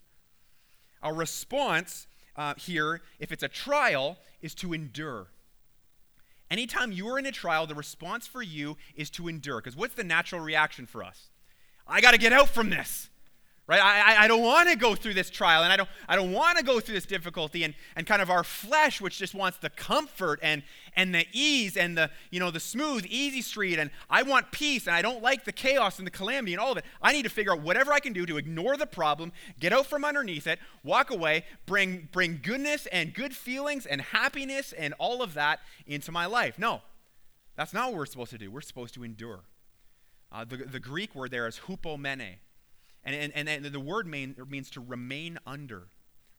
[1.03, 5.27] Our response uh, here, if it's a trial, is to endure.
[6.49, 9.59] Anytime you are in a trial, the response for you is to endure.
[9.59, 11.29] Because what's the natural reaction for us?
[11.87, 13.09] I got to get out from this
[13.67, 13.81] right?
[13.81, 16.57] I, I don't want to go through this trial and i don't, I don't want
[16.57, 19.69] to go through this difficulty and, and kind of our flesh which just wants the
[19.69, 20.63] comfort and,
[20.95, 24.87] and the ease and the you know the smooth easy street and i want peace
[24.87, 26.85] and i don't like the chaos and the calamity and all of it.
[27.01, 29.85] I need to figure out whatever i can do to ignore the problem get out
[29.85, 35.21] from underneath it walk away bring bring goodness and good feelings and happiness and all
[35.21, 36.57] of that into my life.
[36.57, 36.81] No
[37.57, 38.51] that's not what we're supposed to do.
[38.51, 39.39] We're supposed to endure.
[40.31, 42.35] Uh, the, the greek word there is hupomone
[43.15, 45.87] and, and, and the word mean, means to remain under.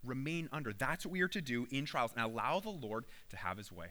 [0.04, 0.72] Remain under.
[0.72, 3.72] That's what we are to do in trials and allow the Lord to have his
[3.72, 3.88] way.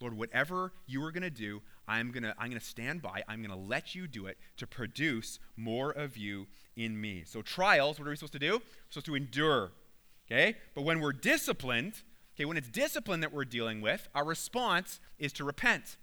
[0.00, 3.22] Lord, whatever you are going to do, I'm going to I'm going to stand by.
[3.28, 7.24] I'm going to let you do it to produce more of you in me.
[7.26, 8.52] So trials, what are we supposed to do?
[8.52, 9.72] We're supposed to endure.
[10.30, 10.56] Okay?
[10.74, 12.02] But when we're disciplined,
[12.34, 15.96] okay, when it's discipline that we're dealing with, our response is to repent.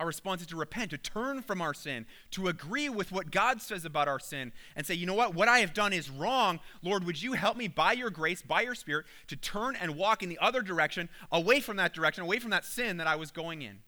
[0.00, 3.62] Our response is to repent, to turn from our sin, to agree with what God
[3.62, 5.34] says about our sin, and say, you know what?
[5.34, 6.58] What I have done is wrong.
[6.82, 10.22] Lord, would you help me by your grace, by your spirit, to turn and walk
[10.24, 13.30] in the other direction, away from that direction, away from that sin that I was
[13.30, 13.78] going in?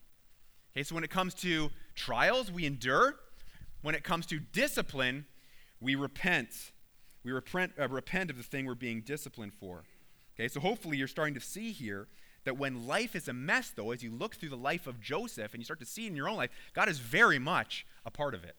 [0.73, 3.15] Okay, so when it comes to trials, we endure.
[3.81, 5.25] When it comes to discipline,
[5.81, 6.71] we repent.
[7.23, 9.83] We repent, uh, repent of the thing we're being disciplined for.
[10.35, 12.07] Okay, so hopefully you're starting to see here
[12.47, 15.53] that when life is a mess, though, as you look through the life of Joseph
[15.53, 18.11] and you start to see it in your own life, God is very much a
[18.11, 18.55] part of it.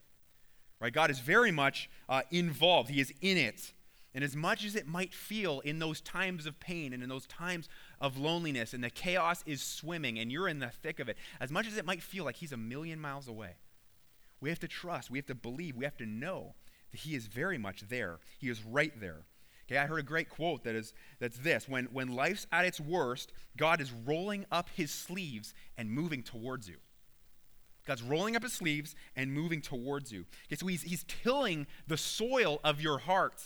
[0.79, 0.92] Right?
[0.92, 3.72] God is very much uh, involved, He is in it.
[4.14, 7.27] And as much as it might feel in those times of pain and in those
[7.27, 7.68] times
[8.01, 11.51] of loneliness and the chaos is swimming and you're in the thick of it, as
[11.51, 13.57] much as it might feel like He's a million miles away,
[14.40, 16.55] we have to trust, we have to believe, we have to know
[16.90, 18.18] that He is very much there.
[18.38, 19.24] He is right there.
[19.69, 22.81] Okay, I heard a great quote that is that's this when when life's at its
[22.81, 26.77] worst, God is rolling up his sleeves and moving towards you.
[27.89, 30.27] God's rolling up his sleeves and moving towards you.
[30.47, 33.43] Okay, so he's, he's tilling the soil of your heart.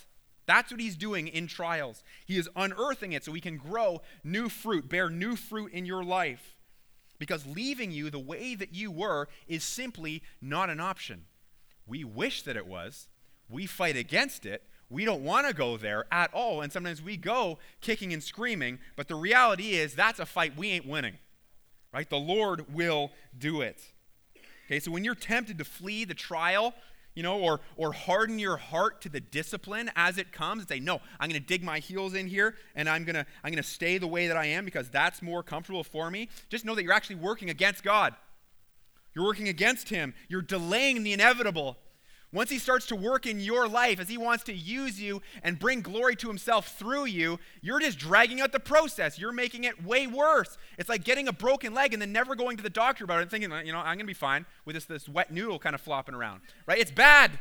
[0.46, 2.02] That's what he's doing in trials.
[2.26, 6.02] He is unearthing it so he can grow new fruit, bear new fruit in your
[6.02, 6.56] life.
[7.20, 11.26] Because leaving you the way that you were is simply not an option.
[11.86, 13.06] We wish that it was.
[13.48, 16.60] We fight against it, we don't want to go there at all.
[16.60, 20.70] And sometimes we go kicking and screaming, but the reality is that's a fight we
[20.70, 21.14] ain't winning.
[21.92, 22.08] Right?
[22.08, 23.80] The Lord will do it.
[24.66, 26.74] Okay, so when you're tempted to flee the trial,
[27.14, 30.80] you know, or or harden your heart to the discipline as it comes and say,
[30.80, 34.06] no, I'm gonna dig my heels in here and I'm gonna I'm gonna stay the
[34.06, 36.28] way that I am because that's more comfortable for me.
[36.48, 38.14] Just know that you're actually working against God.
[39.14, 40.14] You're working against him.
[40.28, 41.76] You're delaying the inevitable.
[42.32, 45.58] Once he starts to work in your life as he wants to use you and
[45.58, 49.18] bring glory to himself through you, you're just dragging out the process.
[49.18, 50.56] You're making it way worse.
[50.78, 53.22] It's like getting a broken leg and then never going to the doctor about it
[53.22, 55.74] and thinking, you know, I'm going to be fine with this, this wet noodle kind
[55.74, 56.40] of flopping around.
[56.66, 56.78] Right?
[56.78, 57.38] It's bad.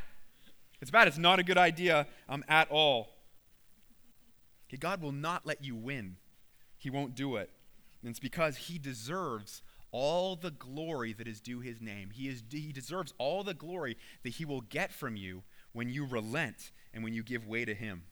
[0.82, 1.08] It's bad.
[1.08, 3.10] It's not a good idea um, at all.
[4.68, 6.18] Okay, God will not let you win,
[6.78, 7.50] He won't do it.
[8.02, 12.10] And it's because He deserves all the glory that is due his name.
[12.12, 16.06] He, is, he deserves all the glory that he will get from you when you
[16.06, 18.04] relent and when you give way to him.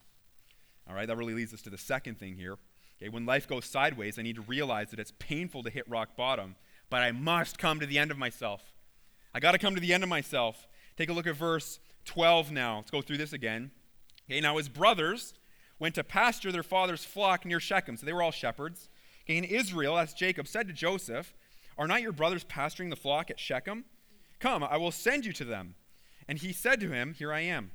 [0.87, 2.57] All right, that really leads us to the second thing here.
[3.01, 6.17] Okay, when life goes sideways, I need to realize that it's painful to hit rock
[6.17, 6.55] bottom,
[6.89, 8.73] but I must come to the end of myself.
[9.33, 10.67] I got to come to the end of myself.
[10.97, 12.77] Take a look at verse 12 now.
[12.77, 13.71] Let's go through this again.
[14.29, 15.33] Okay, now his brothers
[15.77, 17.95] went to pasture their father's flock near Shechem.
[17.95, 18.89] So they were all shepherds.
[19.25, 21.33] Okay, and Israel, as Jacob, said to Joseph,
[21.79, 23.85] are not your brothers pasturing the flock at Shechem?
[24.39, 25.75] Come, I will send you to them.
[26.27, 27.71] And he said to him, Here I am.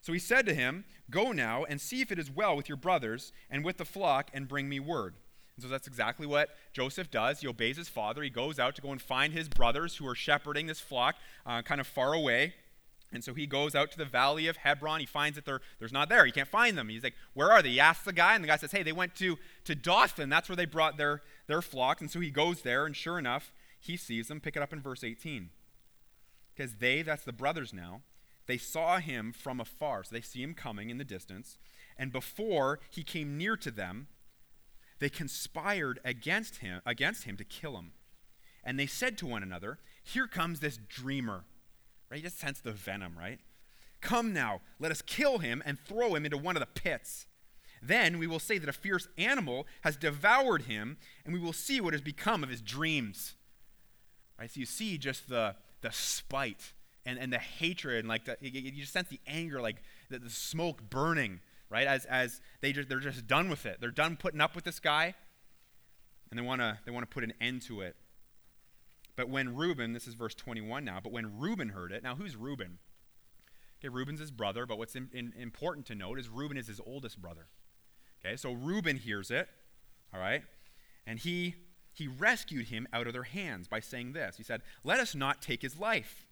[0.00, 2.76] So he said to him, Go now and see if it is well with your
[2.76, 5.14] brothers and with the flock, and bring me word.
[5.56, 7.40] And so that's exactly what Joseph does.
[7.40, 8.22] He obeys his father.
[8.22, 11.62] He goes out to go and find his brothers who are shepherding this flock uh,
[11.62, 12.54] kind of far away.
[13.12, 15.00] And so he goes out to the valley of Hebron.
[15.00, 16.26] He finds that they're, there's not there.
[16.26, 16.88] He can't find them.
[16.88, 17.70] He's like, Where are they?
[17.70, 20.28] He asks the guy, and the guy says, Hey, they went to, to Dothan.
[20.28, 22.00] That's where they brought their, their flocks.
[22.00, 24.40] And so he goes there, and sure enough, he sees them.
[24.40, 25.50] Pick it up in verse 18.
[26.54, 28.02] Because they, that's the brothers now,
[28.46, 30.04] they saw him from afar.
[30.04, 31.58] So they see him coming in the distance.
[31.96, 34.08] And before he came near to them,
[34.98, 37.92] they conspired against him, against him to kill him.
[38.64, 41.44] And they said to one another, Here comes this dreamer.
[42.10, 42.18] Right?
[42.18, 43.40] You just sense the venom, right?
[44.00, 47.26] Come now, let us kill him and throw him into one of the pits.
[47.82, 51.80] Then we will say that a fierce animal has devoured him, and we will see
[51.80, 53.34] what has become of his dreams.
[54.38, 54.50] Right?
[54.50, 56.72] So you see just the, the spite
[57.04, 60.30] and, and the hatred, and like the, you just sense the anger, like the, the
[60.30, 61.40] smoke burning,
[61.70, 61.86] right?
[61.86, 63.78] As, as they just, they're just done with it.
[63.80, 65.14] They're done putting up with this guy,
[66.30, 67.96] and they want to they wanna put an end to it.
[69.16, 72.36] But when Reuben, this is verse 21 now, but when Reuben heard it, now who's
[72.36, 72.78] Reuben?
[73.80, 76.80] Okay, Reuben's his brother, but what's in, in, important to note is Reuben is his
[76.86, 77.46] oldest brother.
[78.24, 79.48] Okay, so Reuben hears it,
[80.14, 80.42] all right,
[81.06, 81.54] and he
[81.92, 84.36] he rescued him out of their hands by saying this.
[84.36, 86.26] He said, "Let us not take his life."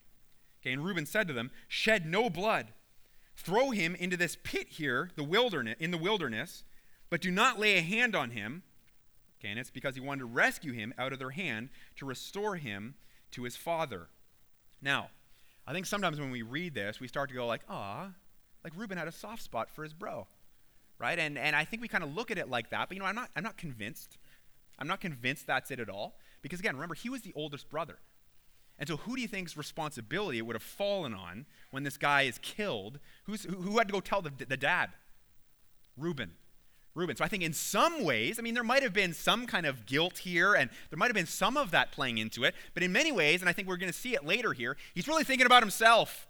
[0.60, 2.72] Okay, and Reuben said to them, "Shed no blood.
[3.34, 6.64] Throw him into this pit here, the wilderness, in the wilderness,
[7.08, 8.62] but do not lay a hand on him."
[9.44, 12.56] Okay, and it's because he wanted to rescue him out of their hand to restore
[12.56, 12.94] him
[13.32, 14.08] to his father.
[14.80, 15.10] Now,
[15.66, 18.12] I think sometimes when we read this, we start to go like, ah,
[18.62, 20.26] like Reuben had a soft spot for his bro.
[20.98, 21.18] Right?
[21.18, 23.06] And and I think we kind of look at it like that, but you know,
[23.06, 24.16] I'm not I'm not convinced.
[24.78, 26.16] I'm not convinced that's it at all.
[26.40, 27.98] Because again, remember, he was the oldest brother.
[28.78, 32.38] And so, who do you think's responsibility would have fallen on when this guy is
[32.38, 32.98] killed?
[33.24, 34.90] Who's, who, who had to go tell the, the dad?
[35.96, 36.32] Reuben.
[36.94, 37.16] Reuben.
[37.16, 39.84] So I think in some ways, I mean, there might have been some kind of
[39.84, 42.92] guilt here, and there might have been some of that playing into it, but in
[42.92, 45.46] many ways, and I think we're going to see it later here, he's really thinking
[45.46, 46.28] about himself.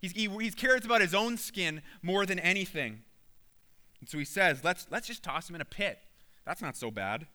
[0.00, 3.02] He's, he, he's cares about his own skin more than anything.
[4.00, 5.98] And so he says, let's, let's just toss him in a pit.
[6.46, 7.26] That's not so bad.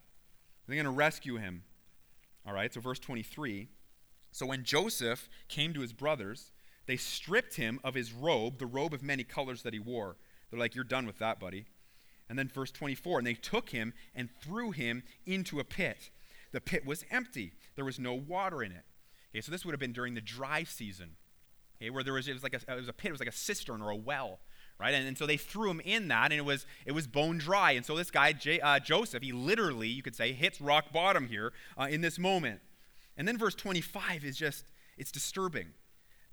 [0.66, 1.64] They're going to rescue him.
[2.46, 3.68] All right, so verse 23.
[4.32, 6.52] So when Joseph came to his brothers,
[6.88, 10.16] they stripped him of his robe, the robe of many colors that he wore.
[10.50, 11.66] They're like, You're done with that, buddy.
[12.34, 16.10] And then verse 24, and they took him and threw him into a pit.
[16.52, 18.86] The pit was empty, there was no water in it.
[19.30, 21.12] Okay, so this would have been during the dry season,
[21.78, 23.30] okay, where there was, it was like a, it was a pit, it was like
[23.30, 24.40] a cistern or a well.
[24.80, 24.96] Right?
[24.96, 27.74] And, and so they threw him in that, and it was it was bone dry.
[27.74, 31.28] And so this guy, J, uh, Joseph, he literally, you could say, hits rock bottom
[31.28, 32.62] here uh, in this moment.
[33.16, 34.66] And then verse 25 is just,
[34.98, 35.68] it's disturbing.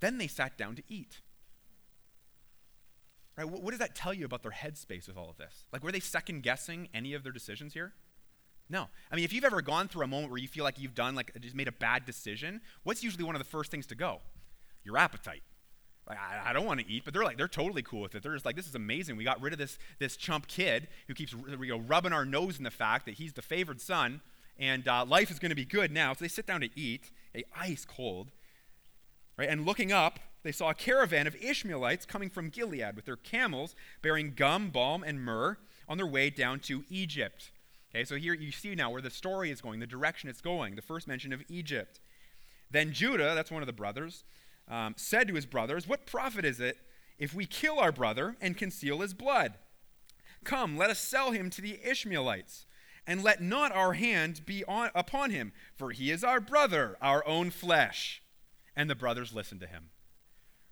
[0.01, 1.21] Then they sat down to eat.
[3.37, 3.49] Right?
[3.49, 5.67] What, what does that tell you about their headspace with all of this?
[5.73, 7.93] Like, were they second guessing any of their decisions here?
[8.69, 8.89] No.
[9.11, 11.15] I mean, if you've ever gone through a moment where you feel like you've done,
[11.15, 14.21] like, just made a bad decision, what's usually one of the first things to go?
[14.85, 15.43] Your appetite.
[16.09, 18.23] Like, I, I don't want to eat, but they're like, they're totally cool with it.
[18.23, 19.17] They're just like, this is amazing.
[19.17, 22.59] We got rid of this, this chump kid who keeps you know, rubbing our nose
[22.59, 24.21] in the fact that he's the favored son,
[24.59, 26.13] and uh, life is going to be good now.
[26.13, 28.31] So they sit down to eat, a ice cold,
[29.37, 29.49] right?
[29.49, 33.75] And looking up, they saw a caravan of Ishmaelites coming from Gilead with their camels
[34.03, 37.51] bearing gum, balm, and myrrh on their way down to Egypt.
[37.91, 40.77] Okay, so here you see now where the story is going, the direction it's going,
[40.77, 42.01] the first mention of Egypt.
[42.71, 44.25] Then Judah, that's one of the brothers,
[44.69, 46.79] um, said to his brothers, What profit is it
[47.19, 49.55] if we kill our brother and conceal his blood?
[50.45, 52.67] Come, let us sell him to the Ishmaelites,
[53.07, 57.27] and let not our hand be on, upon him, for he is our brother, our
[57.27, 58.23] own flesh.
[58.77, 59.91] And the brothers listened to him.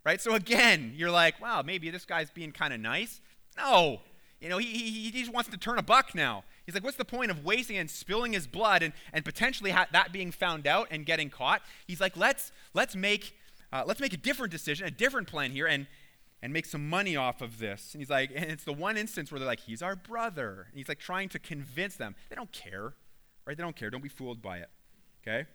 [0.09, 0.23] Right?
[0.23, 3.21] So again, you're like, wow, maybe this guy's being kind of nice.
[3.59, 4.01] No.
[4.40, 6.44] You know, he, he, he just wants to turn a buck now.
[6.64, 9.87] He's like, what's the point of wasting and spilling his blood and, and potentially ha-
[9.92, 11.61] that being found out and getting caught?
[11.87, 13.37] He's like, let's, let's, make,
[13.71, 15.87] uh, let's make a different decision, a different plan here, and,
[16.40, 17.92] and make some money off of this.
[17.92, 20.68] And he's like, and it's the one instance where they're like, he's our brother.
[20.71, 22.14] And he's like trying to convince them.
[22.31, 22.94] They don't care,
[23.44, 23.59] right?
[23.59, 23.90] They don't care.
[23.90, 24.71] Don't be fooled by it,
[25.21, 25.40] okay?
[25.40, 25.47] And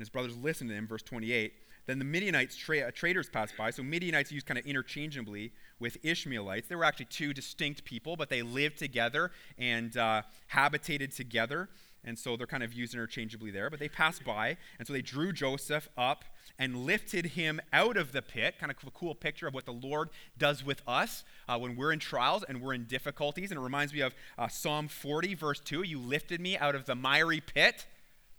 [0.00, 1.52] his brothers listen to him, verse 28.
[1.88, 3.70] Then the Midianites tra- uh, traders passed by.
[3.70, 6.68] So Midianites used kind of interchangeably with Ishmaelites.
[6.68, 11.70] They were actually two distinct people, but they lived together and uh, habitated together.
[12.04, 13.70] And so they're kind of used interchangeably there.
[13.70, 14.58] But they passed by.
[14.78, 16.26] And so they drew Joseph up
[16.58, 18.56] and lifted him out of the pit.
[18.60, 21.92] Kind of a cool picture of what the Lord does with us uh, when we're
[21.92, 23.50] in trials and we're in difficulties.
[23.50, 25.84] And it reminds me of uh, Psalm 40, verse 2.
[25.84, 27.86] You lifted me out of the miry pit.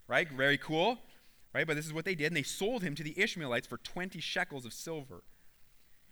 [0.08, 0.30] Right?
[0.30, 1.00] Very cool
[1.54, 1.68] right?
[1.68, 2.28] But this is what they did.
[2.28, 5.24] And they sold him to the Ishmaelites for 20 shekels of silver.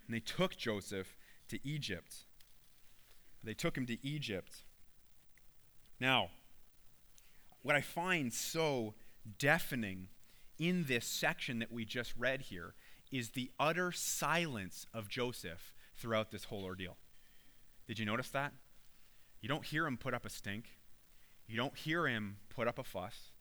[0.05, 1.17] And they took Joseph
[1.49, 2.25] to Egypt.
[3.43, 4.63] They took him to Egypt.
[5.99, 6.29] Now,
[7.61, 8.93] what I find so
[9.39, 10.09] deafening
[10.59, 12.73] in this section that we just read here
[13.11, 16.97] is the utter silence of Joseph throughout this whole ordeal.
[17.87, 18.53] Did you notice that?
[19.41, 20.77] You don't hear him put up a stink.
[21.47, 23.31] You don't hear him put up a fuss.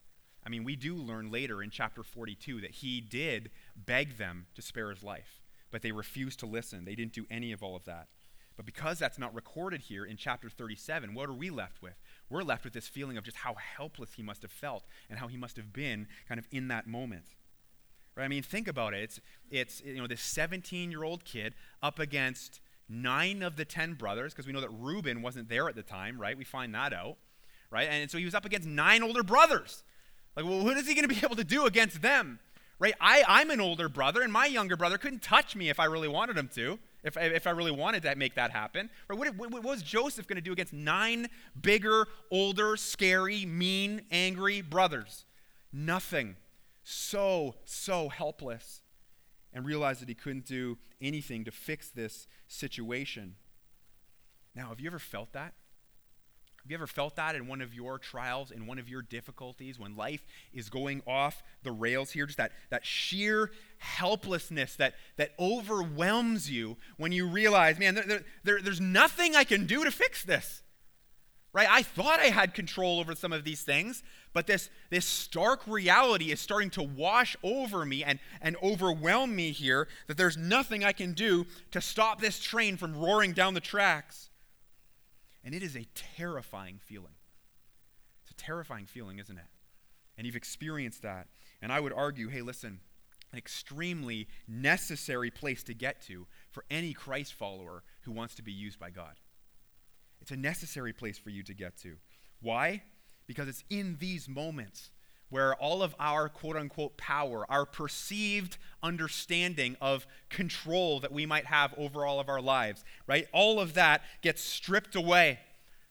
[0.46, 4.62] I mean, we do learn later in chapter 42 that he did beg them to
[4.62, 5.42] spare his life,
[5.72, 6.84] but they refused to listen.
[6.84, 8.06] They didn't do any of all of that.
[8.56, 12.00] But because that's not recorded here in chapter 37, what are we left with?
[12.30, 15.26] We're left with this feeling of just how helpless he must have felt and how
[15.26, 17.34] he must have been kind of in that moment.
[18.16, 18.24] Right?
[18.24, 19.02] I mean, think about it.
[19.02, 19.20] It's,
[19.50, 24.32] it's you know, this 17 year old kid up against nine of the 10 brothers,
[24.32, 26.38] because we know that Reuben wasn't there at the time, right?
[26.38, 27.16] We find that out,
[27.68, 27.88] right?
[27.90, 29.82] And so he was up against nine older brothers.
[30.36, 32.38] Like, well, what is he going to be able to do against them?
[32.78, 32.94] Right?
[33.00, 36.08] I, I'm an older brother, and my younger brother couldn't touch me if I really
[36.08, 38.90] wanted him to, if, if I really wanted to make that happen.
[39.08, 39.18] Right?
[39.18, 41.28] What, what, what was Joseph going to do against nine
[41.58, 45.24] bigger, older, scary, mean, angry brothers?
[45.72, 46.36] Nothing.
[46.84, 48.82] So, so helpless.
[49.54, 53.36] And realized that he couldn't do anything to fix this situation.
[54.54, 55.54] Now, have you ever felt that?
[56.66, 59.78] Have you ever felt that in one of your trials, in one of your difficulties,
[59.78, 62.26] when life is going off the rails here?
[62.26, 68.60] Just that, that sheer helplessness that, that overwhelms you when you realize, man, there, there,
[68.60, 70.64] there's nothing I can do to fix this.
[71.52, 71.68] Right?
[71.70, 74.02] I thought I had control over some of these things,
[74.32, 79.52] but this, this stark reality is starting to wash over me and, and overwhelm me
[79.52, 83.60] here that there's nothing I can do to stop this train from roaring down the
[83.60, 84.30] tracks.
[85.46, 87.14] And it is a terrifying feeling.
[88.22, 89.44] It's a terrifying feeling, isn't it?
[90.18, 91.28] And you've experienced that.
[91.62, 92.80] And I would argue hey, listen,
[93.30, 98.50] an extremely necessary place to get to for any Christ follower who wants to be
[98.50, 99.20] used by God.
[100.20, 101.94] It's a necessary place for you to get to.
[102.40, 102.82] Why?
[103.28, 104.90] Because it's in these moments
[105.28, 111.46] where all of our quote unquote power, our perceived understanding of control that we might
[111.46, 113.26] have over all of our lives, right?
[113.32, 115.40] All of that gets stripped away,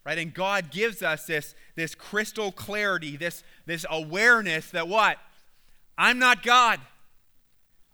[0.05, 0.17] right?
[0.17, 5.17] And God gives us this, this crystal clarity, this, this awareness that what?
[5.97, 6.79] I'm not God.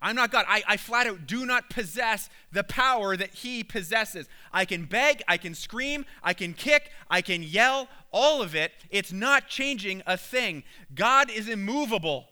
[0.01, 0.45] I'm not God.
[0.47, 4.27] I, I flat out do not possess the power that He possesses.
[4.51, 8.71] I can beg, I can scream, I can kick, I can yell, all of it.
[8.89, 10.63] It's not changing a thing.
[10.95, 12.27] God is immovable.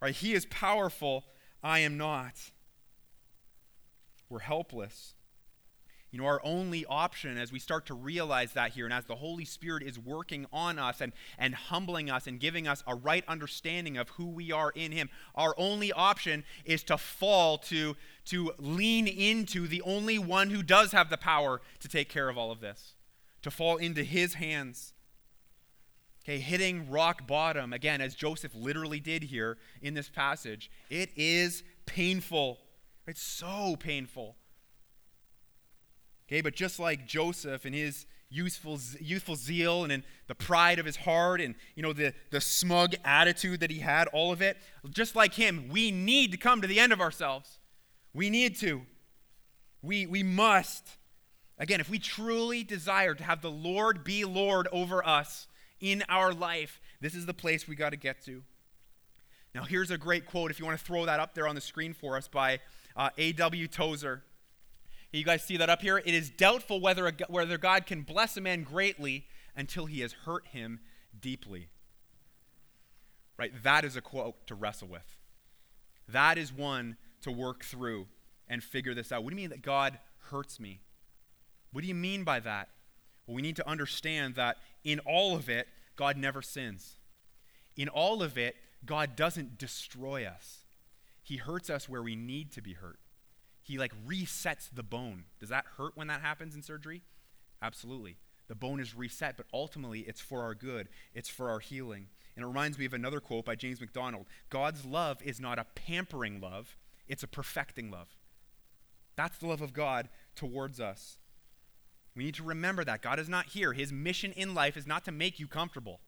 [0.00, 0.14] Right?
[0.14, 1.24] He is powerful.
[1.62, 2.34] I am not.
[4.28, 5.14] We're helpless.
[6.10, 9.16] You know, our only option as we start to realize that here, and as the
[9.16, 13.24] Holy Spirit is working on us and, and humbling us and giving us a right
[13.28, 17.94] understanding of who we are in Him, our only option is to fall, to,
[18.26, 22.38] to lean into the only one who does have the power to take care of
[22.38, 22.94] all of this,
[23.42, 24.94] to fall into His hands.
[26.24, 31.62] Okay, hitting rock bottom, again, as Joseph literally did here in this passage, it is
[31.84, 32.60] painful.
[33.06, 34.36] It's so painful.
[36.28, 40.84] Okay, but just like Joseph and his youthful, youthful zeal and in the pride of
[40.84, 44.58] his heart and you know the, the smug attitude that he had, all of it,
[44.90, 47.58] just like him, we need to come to the end of ourselves.
[48.12, 48.82] We need to.
[49.82, 50.86] We, we must.
[51.58, 55.46] Again, if we truly desire to have the Lord be Lord over us
[55.80, 58.42] in our life, this is the place we got to get to.
[59.54, 61.60] Now, here's a great quote, if you want to throw that up there on the
[61.60, 62.60] screen for us, by
[62.96, 63.66] uh, A.W.
[63.68, 64.22] Tozer.
[65.12, 65.98] You guys see that up here?
[65.98, 70.12] It is doubtful whether, a, whether God can bless a man greatly until he has
[70.12, 70.80] hurt him
[71.18, 71.68] deeply.
[73.38, 73.52] Right?
[73.62, 75.16] That is a quote to wrestle with.
[76.08, 78.06] That is one to work through
[78.48, 79.24] and figure this out.
[79.24, 79.98] What do you mean that God
[80.30, 80.80] hurts me?
[81.72, 82.68] What do you mean by that?
[83.26, 86.96] Well, we need to understand that in all of it, God never sins.
[87.76, 90.64] In all of it, God doesn't destroy us.
[91.22, 92.98] He hurts us where we need to be hurt
[93.68, 95.24] he like resets the bone.
[95.38, 97.02] Does that hurt when that happens in surgery?
[97.60, 98.16] Absolutely.
[98.48, 102.06] The bone is reset, but ultimately it's for our good, it's for our healing.
[102.34, 105.66] And it reminds me of another quote by James MacDonald God's love is not a
[105.74, 108.08] pampering love, it's a perfecting love.
[109.16, 111.18] That's the love of God towards us.
[112.16, 113.02] We need to remember that.
[113.02, 113.74] God is not here.
[113.74, 116.00] His mission in life is not to make you comfortable.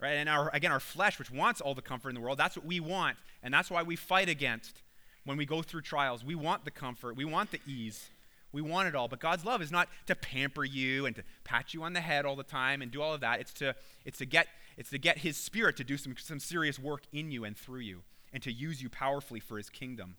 [0.00, 0.14] Right?
[0.14, 2.64] And our, again, our flesh, which wants all the comfort in the world, that's what
[2.64, 3.18] we want.
[3.42, 4.80] And that's why we fight against
[5.24, 6.24] when we go through trials.
[6.24, 8.10] We want the comfort, we want the ease,
[8.52, 9.08] we want it all.
[9.08, 12.24] But God's love is not to pamper you and to pat you on the head
[12.24, 13.40] all the time and do all of that.
[13.40, 16.78] It's to, it's to, get, it's to get His Spirit to do some, some serious
[16.78, 18.02] work in you and through you
[18.32, 20.16] and to use you powerfully for His kingdom.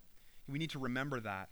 [0.48, 1.50] We need to remember that.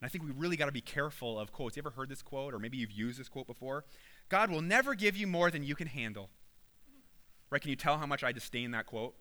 [0.00, 1.76] And I think we really got to be careful of quotes.
[1.76, 3.84] You ever heard this quote, or maybe you've used this quote before?
[4.28, 6.28] God will never give you more than you can handle.
[7.50, 7.60] Right?
[7.60, 9.14] Can you tell how much I disdain that quote?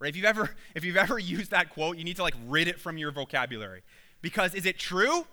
[0.00, 0.08] Right?
[0.08, 2.80] If you've ever if you've ever used that quote, you need to like rid it
[2.80, 3.82] from your vocabulary.
[4.22, 5.26] Because is it true?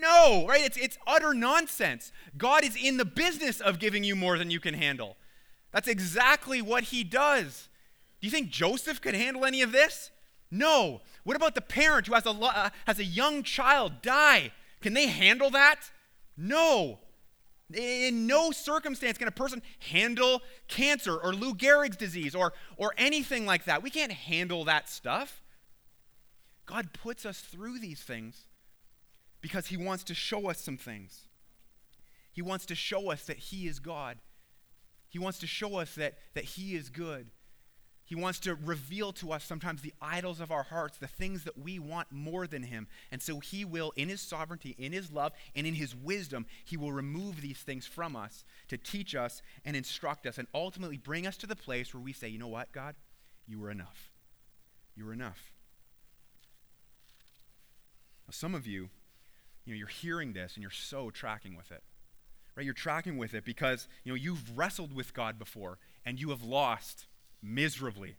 [0.00, 0.64] No, right?
[0.64, 2.12] It's it's utter nonsense.
[2.36, 5.16] God is in the business of giving you more than you can handle.
[5.72, 7.68] That's exactly what he does.
[8.20, 10.10] Do you think Joseph could handle any of this?
[10.50, 11.00] No.
[11.24, 14.52] What about the parent who has a, uh, has a young child die?
[14.80, 15.90] Can they handle that?
[16.36, 17.00] No.
[17.72, 23.46] In no circumstance can a person handle cancer or Lou Gehrig's disease or, or anything
[23.46, 23.82] like that.
[23.82, 25.42] We can't handle that stuff.
[26.66, 28.44] God puts us through these things
[29.40, 31.28] because He wants to show us some things.
[32.32, 34.18] He wants to show us that He is God.
[35.08, 37.30] He wants to show us that, that He is good.
[38.06, 41.58] He wants to reveal to us sometimes the idols of our hearts, the things that
[41.58, 42.86] we want more than Him.
[43.10, 46.76] And so He will, in His sovereignty, in His love, and in His wisdom, He
[46.76, 51.26] will remove these things from us to teach us and instruct us and ultimately bring
[51.26, 52.94] us to the place where we say, you know what, God?
[53.46, 54.10] You were enough.
[54.94, 55.52] You were enough.
[58.26, 58.90] Now, some of you,
[59.64, 61.82] you know, you're hearing this and you're so tracking with it.
[62.54, 62.64] Right?
[62.64, 66.42] You're tracking with it because, you know, you've wrestled with God before and you have
[66.42, 67.06] lost
[67.44, 68.16] miserably,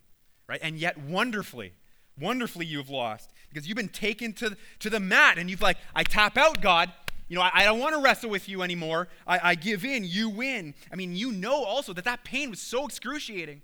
[0.47, 0.59] right?
[0.61, 1.73] And yet wonderfully,
[2.19, 6.03] wonderfully you've lost because you've been taken to, to the mat and you've like, I
[6.03, 6.91] tap out, God.
[7.27, 9.07] You know, I, I don't want to wrestle with you anymore.
[9.25, 10.75] I, I give in, you win.
[10.91, 13.63] I mean, you know also that that pain was so excruciating.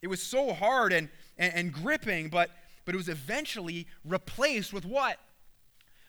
[0.00, 2.50] It was so hard and, and, and gripping, but,
[2.86, 5.18] but it was eventually replaced with what?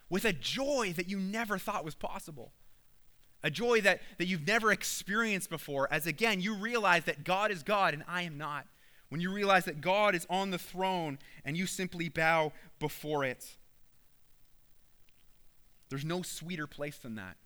[0.09, 2.53] With a joy that you never thought was possible
[3.43, 7.63] a joy that, that you've never experienced before, as again, you realize that God is
[7.63, 8.65] God and I am not.
[9.09, 13.57] When you realize that God is on the throne and you simply bow before it.
[15.89, 17.37] There's no sweeter place than that,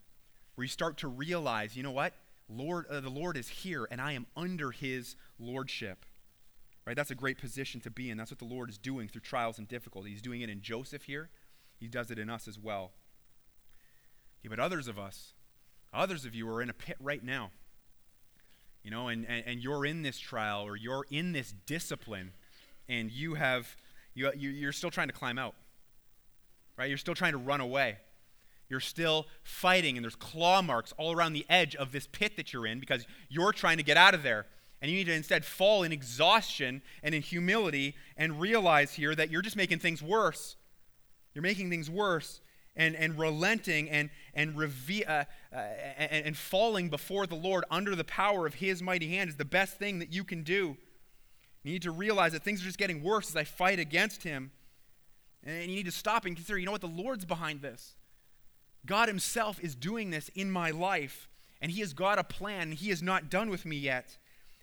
[0.56, 2.14] where you start to realize, you know what?
[2.50, 6.06] Lord, uh, the Lord is here and I am under his lordship.
[6.86, 6.98] Right?
[6.98, 8.18] That's a great position to be in.
[8.18, 10.10] That's what the Lord is doing through trials and difficulty.
[10.10, 11.30] He's doing it in Joseph here.
[11.80, 12.92] He does it in us as well.
[14.42, 15.33] Okay, but others of us,
[15.94, 17.52] Others of you are in a pit right now.
[18.84, 22.34] You know, and, and, and you're in this trial or you're in this discipline
[22.90, 23.76] and you have,
[24.14, 25.56] you, you're still trying to climb out.
[26.78, 26.90] Right?
[26.90, 27.98] You're still trying to run away.
[28.70, 32.52] You're still fighting and there's claw marks all around the edge of this pit that
[32.52, 34.48] you're in because you're trying to get out of there.
[34.82, 39.32] And you need to instead fall in exhaustion and in humility and realize here that
[39.32, 40.58] you're just making things worse.
[41.34, 42.42] You're making things worse
[42.76, 47.96] and, and relenting and, and, reve- uh, uh, and, and falling before the Lord under
[47.96, 50.78] the power of His mighty hand is the best thing that you can do.
[51.64, 54.52] You need to realize that things are just getting worse as I fight against Him.
[55.44, 56.82] And you need to stop and consider you know what?
[56.82, 57.96] The Lord's behind this.
[58.86, 61.30] God Himself is doing this in my life,
[61.62, 64.18] and He has got a plan, and He is not done with me yet.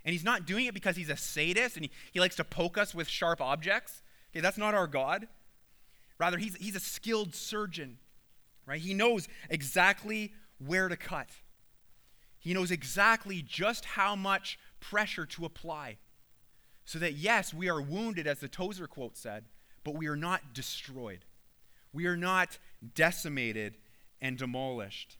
[0.04, 2.76] And He's not doing it because He's a sadist and He, he likes to poke
[2.76, 4.02] us with sharp objects.
[4.32, 5.28] Okay, that's not our God.
[6.20, 7.96] Rather, he's, he's a skilled surgeon,
[8.66, 8.80] right?
[8.80, 11.30] He knows exactly where to cut.
[12.38, 15.96] He knows exactly just how much pressure to apply.
[16.84, 19.46] So that, yes, we are wounded, as the Tozer quote said,
[19.82, 21.24] but we are not destroyed.
[21.90, 22.58] We are not
[22.94, 23.78] decimated
[24.20, 25.16] and demolished.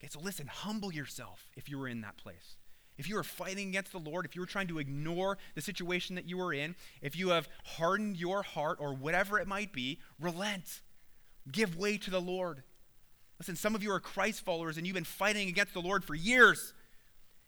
[0.00, 2.56] Okay, so listen, humble yourself if you were in that place
[2.96, 6.14] if you are fighting against the Lord, if you are trying to ignore the situation
[6.14, 9.98] that you are in, if you have hardened your heart or whatever it might be,
[10.20, 10.80] relent.
[11.50, 12.62] Give way to the Lord.
[13.38, 16.14] Listen, some of you are Christ followers and you've been fighting against the Lord for
[16.14, 16.72] years.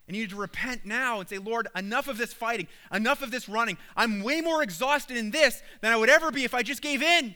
[0.06, 3.30] And you need to repent now and say, Lord, enough of this fighting, enough of
[3.30, 3.76] this running.
[3.96, 7.02] I'm way more exhausted in this than I would ever be if I just gave
[7.02, 7.34] in.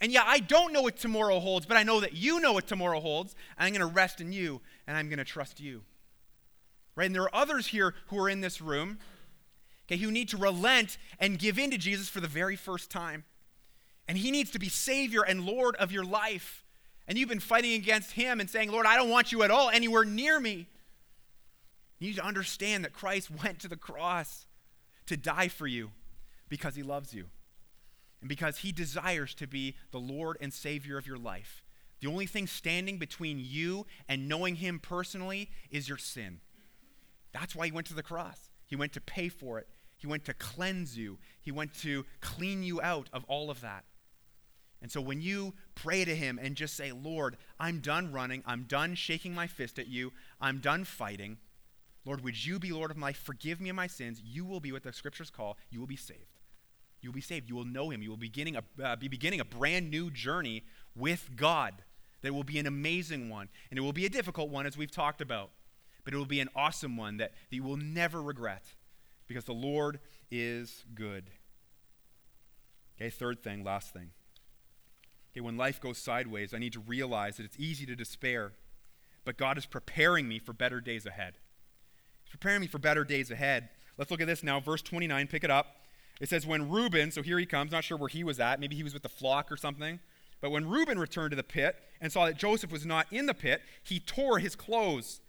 [0.00, 2.66] And yeah, I don't know what tomorrow holds, but I know that you know what
[2.66, 3.34] tomorrow holds.
[3.56, 5.82] And I'm going to rest in you and I'm going to trust you.
[6.94, 7.06] Right?
[7.06, 8.98] And there are others here who are in this room,
[9.86, 13.24] okay, who need to relent and give in to Jesus for the very first time.
[14.08, 16.64] And he needs to be Savior and Lord of your life.
[17.08, 19.70] And you've been fighting against him and saying, Lord, I don't want you at all
[19.70, 20.66] anywhere near me.
[21.98, 24.46] You need to understand that Christ went to the cross
[25.06, 25.90] to die for you
[26.48, 27.26] because he loves you
[28.20, 31.64] and because he desires to be the Lord and Savior of your life.
[32.00, 36.40] The only thing standing between you and knowing him personally is your sin.
[37.32, 38.50] That's why he went to the cross.
[38.66, 39.68] He went to pay for it.
[39.96, 41.18] He went to cleanse you.
[41.40, 43.84] He went to clean you out of all of that.
[44.80, 48.42] And so when you pray to him and just say, Lord, I'm done running.
[48.44, 50.12] I'm done shaking my fist at you.
[50.40, 51.38] I'm done fighting.
[52.04, 53.18] Lord, would you be Lord of my life?
[53.18, 54.20] Forgive me of my sins.
[54.24, 56.40] You will be what the scriptures call, you will be saved.
[57.00, 57.48] You will be saved.
[57.48, 58.02] You will know him.
[58.02, 60.64] You will beginning a, uh, be beginning a brand new journey
[60.96, 61.74] with God
[62.22, 63.48] that will be an amazing one.
[63.70, 65.50] And it will be a difficult one, as we've talked about
[66.04, 68.64] but it will be an awesome one that, that you will never regret
[69.26, 70.00] because the Lord
[70.30, 71.30] is good.
[72.96, 74.10] Okay, third thing, last thing.
[75.32, 78.52] Okay, when life goes sideways, I need to realize that it's easy to despair,
[79.24, 81.38] but God is preparing me for better days ahead.
[82.24, 83.70] He's preparing me for better days ahead.
[83.96, 84.60] Let's look at this now.
[84.60, 85.76] Verse 29, pick it up.
[86.20, 88.76] It says, When Reuben, so here he comes, not sure where he was at, maybe
[88.76, 90.00] he was with the flock or something.
[90.42, 93.34] But when Reuben returned to the pit and saw that Joseph was not in the
[93.34, 95.21] pit, he tore his clothes.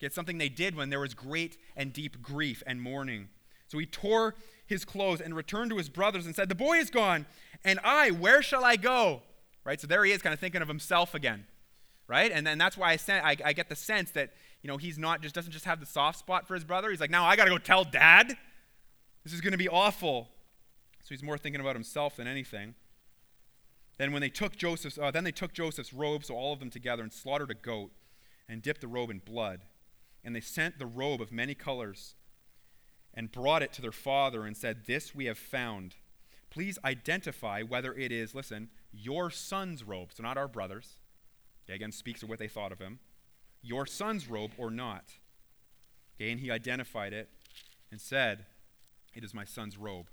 [0.00, 3.28] It's something they did when there was great and deep grief and mourning.
[3.66, 4.34] So he tore
[4.66, 7.26] his clothes and returned to his brothers and said, The boy is gone,
[7.64, 9.22] and I, where shall I go?
[9.64, 9.80] Right?
[9.80, 11.46] So there he is, kind of thinking of himself again.
[12.06, 12.32] Right?
[12.32, 14.30] And then that's why I, sent, I, I get the sense that,
[14.62, 16.90] you know, he's not just doesn't just have the soft spot for his brother.
[16.90, 18.36] He's like, now I gotta go tell dad.
[19.24, 20.28] This is gonna be awful.
[21.02, 22.74] So he's more thinking about himself than anything.
[23.98, 26.70] Then when they took Joseph's, uh, then they took Joseph's robe, so all of them
[26.70, 27.90] together, and slaughtered a goat,
[28.48, 29.60] and dipped the robe in blood.
[30.24, 32.14] And they sent the robe of many colors,
[33.14, 35.96] and brought it to their father, and said, "This we have found.
[36.50, 40.98] Please identify whether it is, listen, your son's robe, so not our brothers."
[41.68, 43.00] Again, speaks of what they thought of him.
[43.60, 45.18] Your son's robe or not.
[46.14, 47.28] Okay, and he identified it
[47.90, 48.46] and said,
[49.14, 50.10] "It is my son's robe."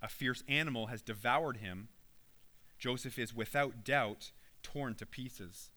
[0.00, 1.90] A fierce animal has devoured him
[2.80, 5.70] Joseph is without doubt torn to pieces.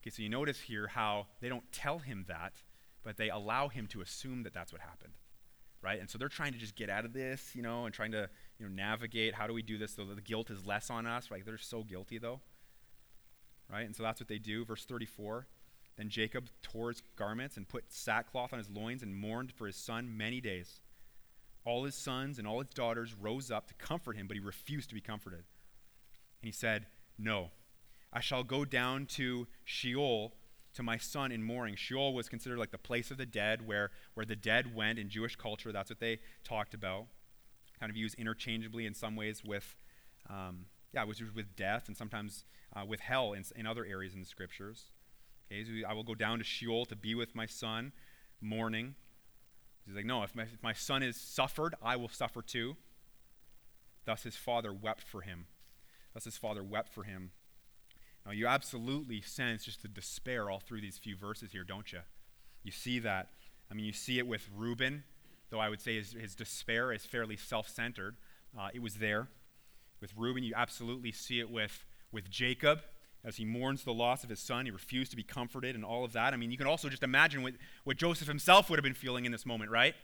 [0.00, 2.62] Okay, so you notice here how they don't tell him that,
[3.02, 5.14] but they allow him to assume that that's what happened.
[5.82, 5.98] Right?
[5.98, 8.28] And so they're trying to just get out of this, you know, and trying to,
[8.58, 11.06] you know, navigate how do we do this so that the guilt is less on
[11.06, 11.30] us.
[11.30, 12.40] Like they're so guilty though.
[13.70, 13.86] Right?
[13.86, 14.64] And so that's what they do.
[14.64, 15.46] Verse 34.
[15.96, 19.76] Then Jacob tore his garments and put sackcloth on his loins and mourned for his
[19.76, 20.80] son many days.
[21.64, 24.88] All his sons and all his daughters rose up to comfort him, but he refused
[24.90, 25.44] to be comforted.
[26.42, 26.86] And he said,
[27.18, 27.50] No,
[28.12, 30.34] I shall go down to Sheol
[30.74, 31.76] to my son in mourning.
[31.76, 35.08] Sheol was considered like the place of the dead, where, where the dead went in
[35.08, 35.72] Jewish culture.
[35.72, 37.06] That's what they talked about.
[37.78, 39.76] Kind of used interchangeably in some ways with,
[40.28, 42.44] um, yeah, was with death and sometimes
[42.74, 44.90] uh, with hell in, in other areas in the scriptures.
[45.50, 47.92] Okay, so I will go down to Sheol to be with my son,
[48.40, 48.94] mourning.
[49.86, 52.76] He's like, no, if my, if my son has suffered, I will suffer too.
[54.04, 55.46] Thus his father wept for him
[56.14, 57.30] Thus his father wept for him.
[58.26, 62.00] Now, you absolutely sense just the despair all through these few verses here, don't you?
[62.62, 63.28] You see that.
[63.70, 65.04] I mean, you see it with Reuben,
[65.50, 68.16] though I would say his, his despair is fairly self centered.
[68.58, 69.28] Uh, it was there.
[70.00, 72.80] With Reuben, you absolutely see it with, with Jacob
[73.24, 74.64] as he mourns the loss of his son.
[74.64, 76.32] He refused to be comforted and all of that.
[76.32, 77.54] I mean, you can also just imagine what,
[77.84, 79.94] what Joseph himself would have been feeling in this moment, right?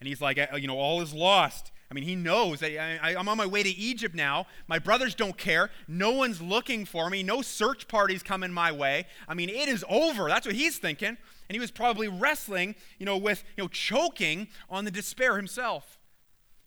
[0.00, 1.70] And he's like, uh, you know, all is lost.
[1.90, 4.46] I mean, he knows that I, am on my way to Egypt now.
[4.68, 5.70] My brothers don't care.
[5.88, 7.24] No one's looking for me.
[7.24, 9.06] No search parties coming my way.
[9.26, 10.28] I mean, it is over.
[10.28, 11.08] That's what he's thinking.
[11.08, 15.98] And he was probably wrestling, you know, with, you know, choking on the despair himself.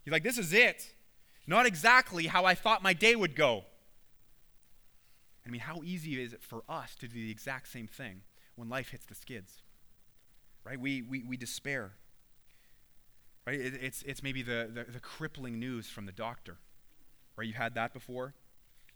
[0.03, 0.93] He's like, this is it.
[1.47, 3.63] Not exactly how I thought my day would go.
[5.45, 8.23] I mean, how easy is it for us to do the exact same thing
[8.55, 9.61] when life hits the skids?
[10.65, 10.79] Right?
[10.79, 11.93] We, we, we despair.
[13.45, 13.59] Right?
[13.59, 16.57] It, it's, it's maybe the, the, the crippling news from the doctor.
[17.35, 17.47] Right?
[17.47, 18.33] You had that before?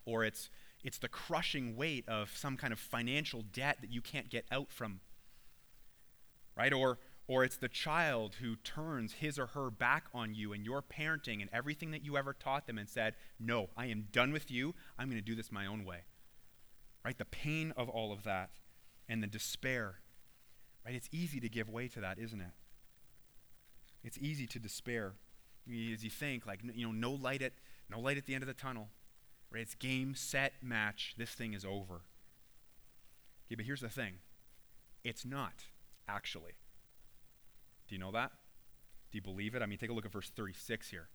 [0.06, 0.50] Or it's,
[0.84, 4.72] it's the crushing weight of some kind of financial debt that you can't get out
[4.72, 5.02] from.
[6.56, 6.72] Right?
[6.72, 10.82] Or, or it's the child who turns his or her back on you and your
[10.82, 14.50] parenting and everything that you ever taught them and said, No, I am done with
[14.50, 14.74] you.
[14.98, 16.04] I'm going to do this my own way.
[17.04, 17.18] Right?
[17.18, 18.52] The pain of all of that
[19.10, 20.00] and the despair.
[20.86, 20.96] Right?
[20.96, 22.52] It's easy to give way to that, isn't it?
[24.08, 25.14] It's easy to despair.
[25.68, 27.52] As you think like you know no light at
[27.90, 28.88] no light at the end of the tunnel
[29.52, 29.62] right?
[29.62, 31.16] It's game set match.
[31.18, 32.02] This thing is over.
[33.48, 34.16] Okay but here's the thing.
[35.04, 35.66] It's not
[36.08, 36.54] actually.
[37.88, 38.32] Do you know that?
[39.12, 39.62] Do you believe it?
[39.62, 41.10] I mean take a look at verse 36 here.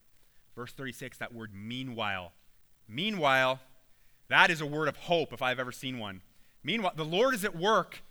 [0.54, 2.32] Verse 36 that word meanwhile.
[2.86, 3.60] Meanwhile
[4.28, 6.20] that is a word of hope if i've ever seen one.
[6.62, 8.02] Meanwhile the lord is at work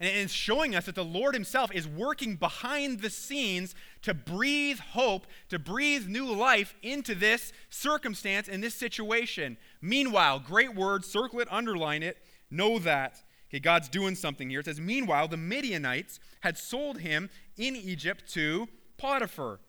[0.00, 4.78] and it's showing us that the Lord Himself is working behind the scenes to breathe
[4.78, 9.58] hope, to breathe new life into this circumstance in this situation.
[9.82, 12.16] Meanwhile, great word, circle it, underline it,
[12.50, 13.22] know that.
[13.50, 14.60] Okay, God's doing something here.
[14.60, 17.28] It says, Meanwhile, the Midianites had sold him
[17.58, 19.60] in Egypt to Potiphar,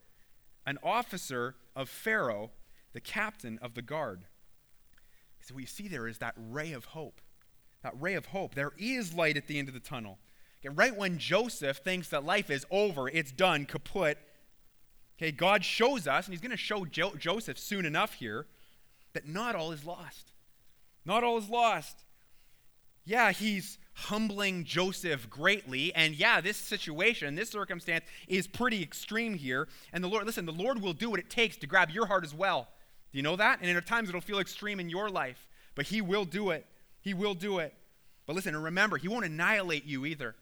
[0.65, 2.51] an officer of Pharaoh,
[2.93, 4.25] the captain of the guard.
[5.41, 7.19] So, what you see there is that ray of hope
[7.83, 8.55] that ray of hope.
[8.55, 10.19] There is light at the end of the tunnel.
[10.63, 14.17] Okay, right when Joseph thinks that life is over, it's done, kaput.
[15.17, 18.45] Okay, God shows us, and He's going to show jo- Joseph soon enough here,
[19.13, 20.31] that not all is lost.
[21.05, 22.03] Not all is lost.
[23.05, 29.67] Yeah, He's humbling Joseph greatly, and yeah, this situation, this circumstance is pretty extreme here.
[29.91, 32.23] And the Lord, listen, the Lord will do what it takes to grab your heart
[32.23, 32.67] as well.
[33.11, 33.59] Do you know that?
[33.61, 36.65] And at times it'll feel extreme in your life, but He will do it.
[37.01, 37.73] He will do it.
[38.25, 40.35] But listen, and remember, He won't annihilate you either.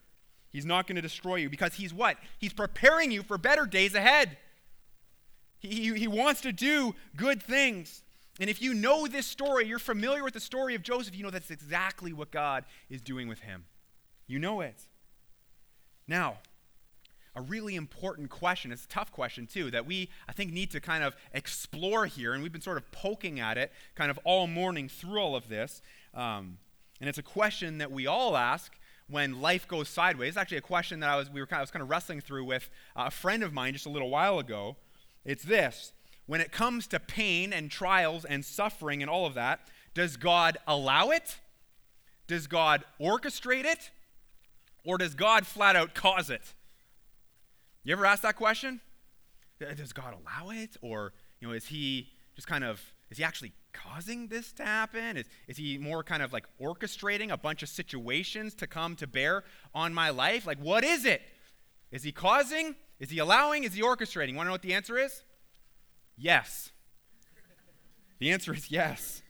[0.52, 2.18] He's not going to destroy you because he's what?
[2.40, 4.38] He's preparing you for better days ahead.
[5.60, 8.02] He, he, he wants to do good things.
[8.40, 11.30] And if you know this story, you're familiar with the story of Joseph, you know
[11.30, 13.66] that's exactly what God is doing with him.
[14.28, 14.82] You know it.
[16.08, 16.38] Now,
[17.36, 20.80] a really important question, it's a tough question too, that we, I think, need to
[20.80, 22.34] kind of explore here.
[22.34, 25.50] And we've been sort of poking at it kind of all morning through all of
[25.50, 25.82] this.
[26.14, 26.58] Um,
[27.00, 28.74] and it's a question that we all ask
[29.10, 30.30] when life goes sideways.
[30.30, 31.90] It's actually a question that I was, we were kind of, I was kind of
[31.90, 34.76] wrestling through with a friend of mine just a little while ago.
[35.26, 35.94] It's this
[36.30, 40.60] when it comes to pain and trials and suffering and all of that, does God
[40.68, 41.40] allow it?
[42.28, 43.90] Does God orchestrate it?
[44.86, 46.54] Or does God flat out cause it?
[47.84, 48.80] You ever ask that question?
[49.60, 50.78] Does God allow it?
[50.84, 52.80] Or, you know, is he just kind of,
[53.10, 55.18] is he actually causing this to happen?
[55.18, 59.08] Is, is he more kind of like orchestrating a bunch of situations to come to
[59.08, 59.44] bear
[59.74, 60.46] on my life?
[60.46, 61.22] Like, what is it?
[61.92, 62.76] Is he causing?
[63.00, 63.64] Is he allowing?
[63.64, 64.36] Is he orchestrating?
[64.36, 65.24] Want to know what the answer is?
[66.18, 66.72] Yes.
[68.20, 69.22] The answer is yes.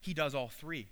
[0.00, 0.88] He does all three.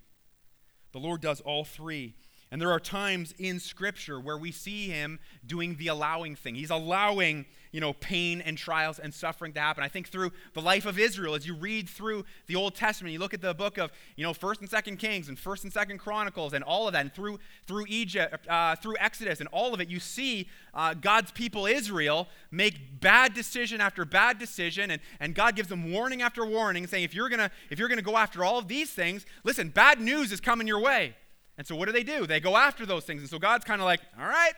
[0.93, 2.15] The Lord does all three.
[2.51, 6.55] And there are times in Scripture where we see him doing the allowing thing.
[6.55, 9.83] He's allowing, you know, pain and trials and suffering to happen.
[9.83, 13.19] I think through the life of Israel, as you read through the Old Testament, you
[13.19, 15.99] look at the book of, you know, First and Second Kings and First and Second
[15.99, 19.81] Chronicles and all of that, and through through Egypt, uh, through Exodus and all of
[19.81, 25.35] it, you see uh, God's people Israel make bad decision after bad decision, and, and
[25.35, 28.45] God gives them warning after warning, saying, if you're gonna if you're gonna go after
[28.45, 31.17] all of these things, listen, bad news is coming your way.
[31.59, 32.25] And so what do they do?
[32.25, 33.21] They go after those things.
[33.21, 34.55] And so God's kind of like, all right,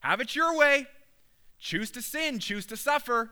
[0.00, 0.88] have it your way.
[1.60, 3.30] Choose to sin, choose to suffer,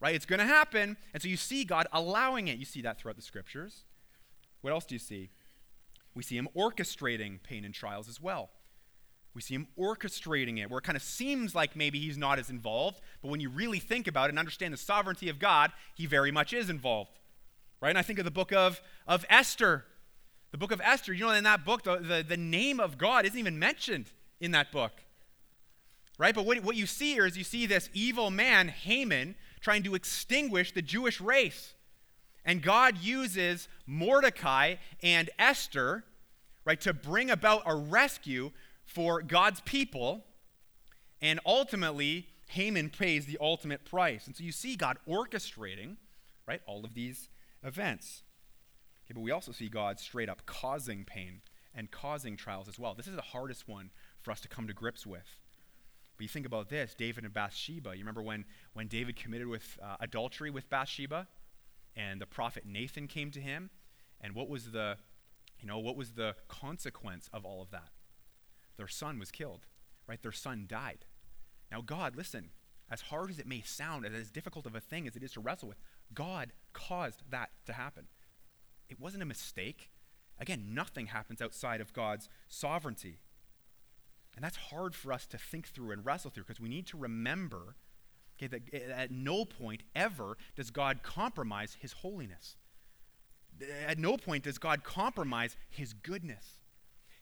[0.00, 0.14] right?
[0.14, 0.96] It's going to happen.
[1.12, 2.58] And so you see God allowing it.
[2.58, 3.84] You see that throughout the scriptures.
[4.62, 5.30] What else do you see?
[6.14, 8.50] We see him orchestrating pain and trials as well.
[9.34, 12.48] We see him orchestrating it, where it kind of seems like maybe he's not as
[12.48, 16.06] involved, but when you really think about it and understand the sovereignty of God, he
[16.06, 17.18] very much is involved.
[17.82, 17.90] Right?
[17.90, 19.84] And I think of the book of, of Esther.
[20.52, 23.26] The book of Esther, you know, in that book, the, the, the name of God
[23.26, 24.06] isn't even mentioned
[24.40, 25.02] in that book.
[26.18, 26.34] Right?
[26.34, 29.94] But what, what you see here is you see this evil man, Haman, trying to
[29.94, 31.74] extinguish the Jewish race.
[32.44, 36.04] And God uses Mordecai and Esther,
[36.64, 38.52] right, to bring about a rescue
[38.84, 40.24] for God's people.
[41.20, 44.26] And ultimately, Haman pays the ultimate price.
[44.26, 45.96] And so you see God orchestrating,
[46.46, 47.28] right, all of these
[47.64, 48.22] events.
[49.04, 51.40] Okay, but we also see God straight up causing pain
[51.74, 52.94] and causing trials as well.
[52.94, 53.90] This is the hardest one
[54.22, 55.38] for us to come to grips with.
[56.16, 57.90] But you think about this David and Bathsheba.
[57.90, 61.28] You remember when, when David committed with uh, adultery with Bathsheba
[61.94, 63.70] and the prophet Nathan came to him?
[64.20, 64.96] And what was the,
[65.60, 67.90] you know, what was the consequence of all of that?
[68.76, 69.66] Their son was killed,
[70.06, 70.22] right?
[70.22, 71.04] Their son died.
[71.70, 72.50] Now, God, listen,
[72.90, 75.40] as hard as it may sound, as difficult of a thing as it is to
[75.40, 75.80] wrestle with,
[76.14, 78.06] God caused that to happen.
[78.88, 79.90] It wasn't a mistake.
[80.38, 83.18] Again, nothing happens outside of God's sovereignty.
[84.36, 86.98] And that's hard for us to think through and wrestle through because we need to
[86.98, 87.74] remember
[88.38, 92.56] okay, that eh, at no point ever does God compromise his holiness.
[93.60, 96.60] Eh, at no point does God compromise his goodness,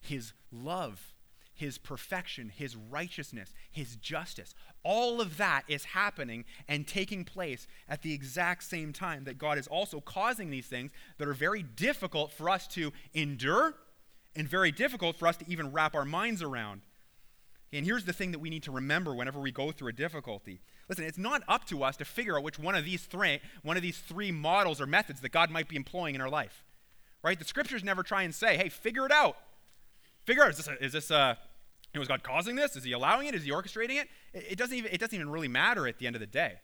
[0.00, 1.14] his love,
[1.54, 4.52] his perfection, his righteousness, his justice.
[4.82, 9.56] All of that is happening and taking place at the exact same time that God
[9.56, 13.74] is also causing these things that are very difficult for us to endure
[14.34, 16.80] and very difficult for us to even wrap our minds around.
[17.74, 20.60] And here's the thing that we need to remember whenever we go through a difficulty.
[20.88, 23.76] Listen, it's not up to us to figure out which one of these three, one
[23.76, 26.64] of these three models or methods that God might be employing in our life.
[27.22, 27.38] Right?
[27.38, 29.36] The scriptures never try and say, hey, figure it out.
[30.24, 31.36] Figure out, is this, a, is this a,
[31.92, 32.76] you is God causing this?
[32.76, 33.34] Is he allowing it?
[33.34, 34.08] Is he orchestrating it?
[34.32, 34.44] it?
[34.50, 36.54] It doesn't even, it doesn't even really matter at the end of the day.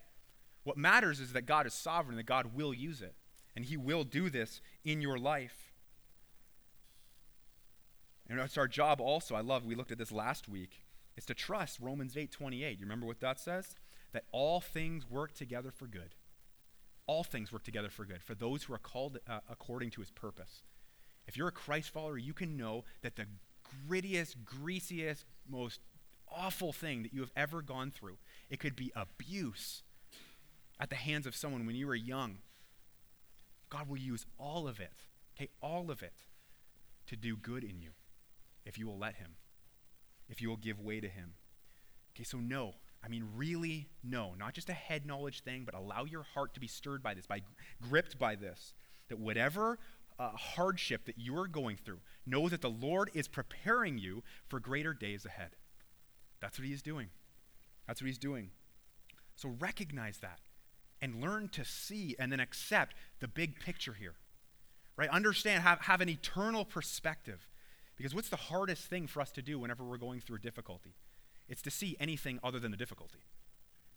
[0.64, 3.14] What matters is that God is sovereign, that God will use it.
[3.56, 5.72] And he will do this in your life.
[8.28, 10.82] And it's our job also, I love, we looked at this last week,
[11.20, 12.78] is to trust Romans 8 28.
[12.78, 13.74] You remember what that says?
[14.12, 16.14] That all things work together for good.
[17.06, 20.10] All things work together for good, for those who are called uh, according to his
[20.10, 20.62] purpose.
[21.26, 23.26] If you're a Christ follower, you can know that the
[23.88, 25.80] grittiest, greasiest, most
[26.34, 28.16] awful thing that you have ever gone through.
[28.48, 29.82] It could be abuse
[30.78, 32.38] at the hands of someone when you were young.
[33.68, 35.06] God will use all of it,
[35.36, 36.24] okay, all of it,
[37.08, 37.90] to do good in you
[38.64, 39.32] if you will let Him,
[40.30, 41.34] if you will give way to Him.
[42.14, 42.74] Okay, so no.
[43.04, 44.34] I mean, really, no.
[44.38, 47.26] Not just a head knowledge thing, but allow your heart to be stirred by this,
[47.26, 47.42] by
[47.82, 48.74] gripped by this.
[49.08, 49.78] That whatever
[50.20, 54.60] uh, hardship that you are going through, know that the Lord is preparing you for
[54.60, 55.50] greater days ahead.
[56.40, 57.08] That's what he is doing.
[57.86, 58.50] That's what he's doing.
[59.34, 60.40] So recognize that
[61.00, 64.14] and learn to see and then accept the big picture here.
[64.96, 65.08] Right?
[65.08, 67.46] Understand, have, have an eternal perspective.
[68.00, 70.94] Because what's the hardest thing for us to do whenever we're going through difficulty?
[71.50, 73.18] It's to see anything other than the difficulty.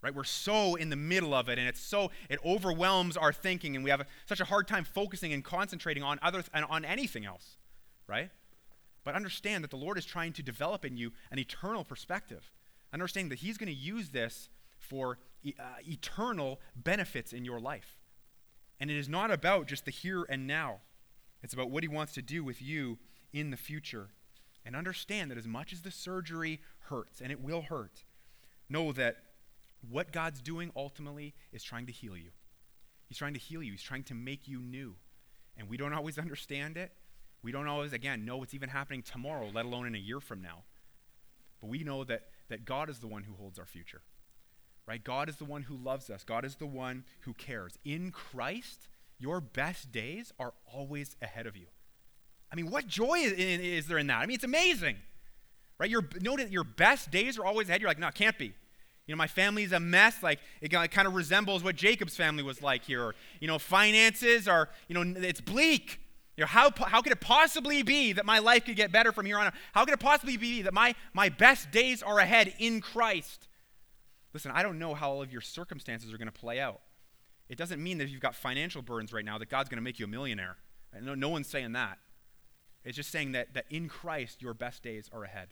[0.01, 0.13] Right?
[0.13, 3.85] We're so in the middle of it and it's so it overwhelms our thinking and
[3.85, 7.23] we have a, such a hard time focusing and concentrating on other th- on anything
[7.23, 7.55] else.
[8.05, 8.29] Right?
[9.05, 12.51] But understand that the Lord is trying to develop in you an eternal perspective.
[12.91, 14.49] Understanding that He's going to use this
[14.79, 17.95] for e- uh, eternal benefits in your life.
[18.81, 20.81] And it is not about just the here and now,
[21.41, 22.97] it's about what He wants to do with you
[23.33, 24.09] in the future.
[24.65, 28.05] And understand that as much as the surgery hurts, and it will hurt,
[28.69, 29.17] know that
[29.89, 32.29] what God's doing ultimately is trying to heal you.
[33.07, 34.95] He's trying to heal you, He's trying to make you new.
[35.57, 36.91] And we don't always understand it.
[37.41, 40.41] We don't always, again, know what's even happening tomorrow, let alone in a year from
[40.41, 40.63] now.
[41.59, 44.01] But we know that, that God is the one who holds our future.
[44.87, 45.03] Right?
[45.03, 46.23] God is the one who loves us.
[46.23, 47.77] God is the one who cares.
[47.85, 51.67] In Christ, your best days are always ahead of you.
[52.53, 54.21] I mean, what joy is, is there in that?
[54.21, 54.97] I mean, it's amazing.
[55.79, 55.89] Right?
[55.89, 57.81] Your, know that your best days are always ahead.
[57.81, 58.53] You're like, no, it can't be.
[59.07, 60.21] You know, my family's a mess.
[60.21, 63.03] Like, it kind of resembles what Jacob's family was like here.
[63.03, 65.99] Or, you know, finances are, you know, it's bleak.
[66.37, 69.25] You know, how, how could it possibly be that my life could get better from
[69.25, 69.53] here on out?
[69.73, 73.47] How could it possibly be that my, my best days are ahead in Christ?
[74.31, 76.81] Listen, I don't know how all of your circumstances are going to play out.
[77.49, 79.83] It doesn't mean that if you've got financial burdens right now that God's going to
[79.83, 80.57] make you a millionaire.
[81.01, 81.97] No, no one's saying that.
[82.83, 85.49] It's just saying that, that in Christ, your best days are ahead.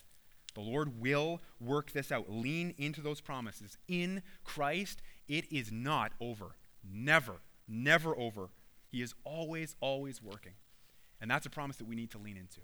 [0.54, 2.30] The Lord will work this out.
[2.30, 3.78] Lean into those promises.
[3.88, 6.58] In Christ, it is not over.
[6.84, 8.50] Never, never over.
[8.90, 10.54] He is always, always working.
[11.22, 12.62] And that's a promise that we need to lean into.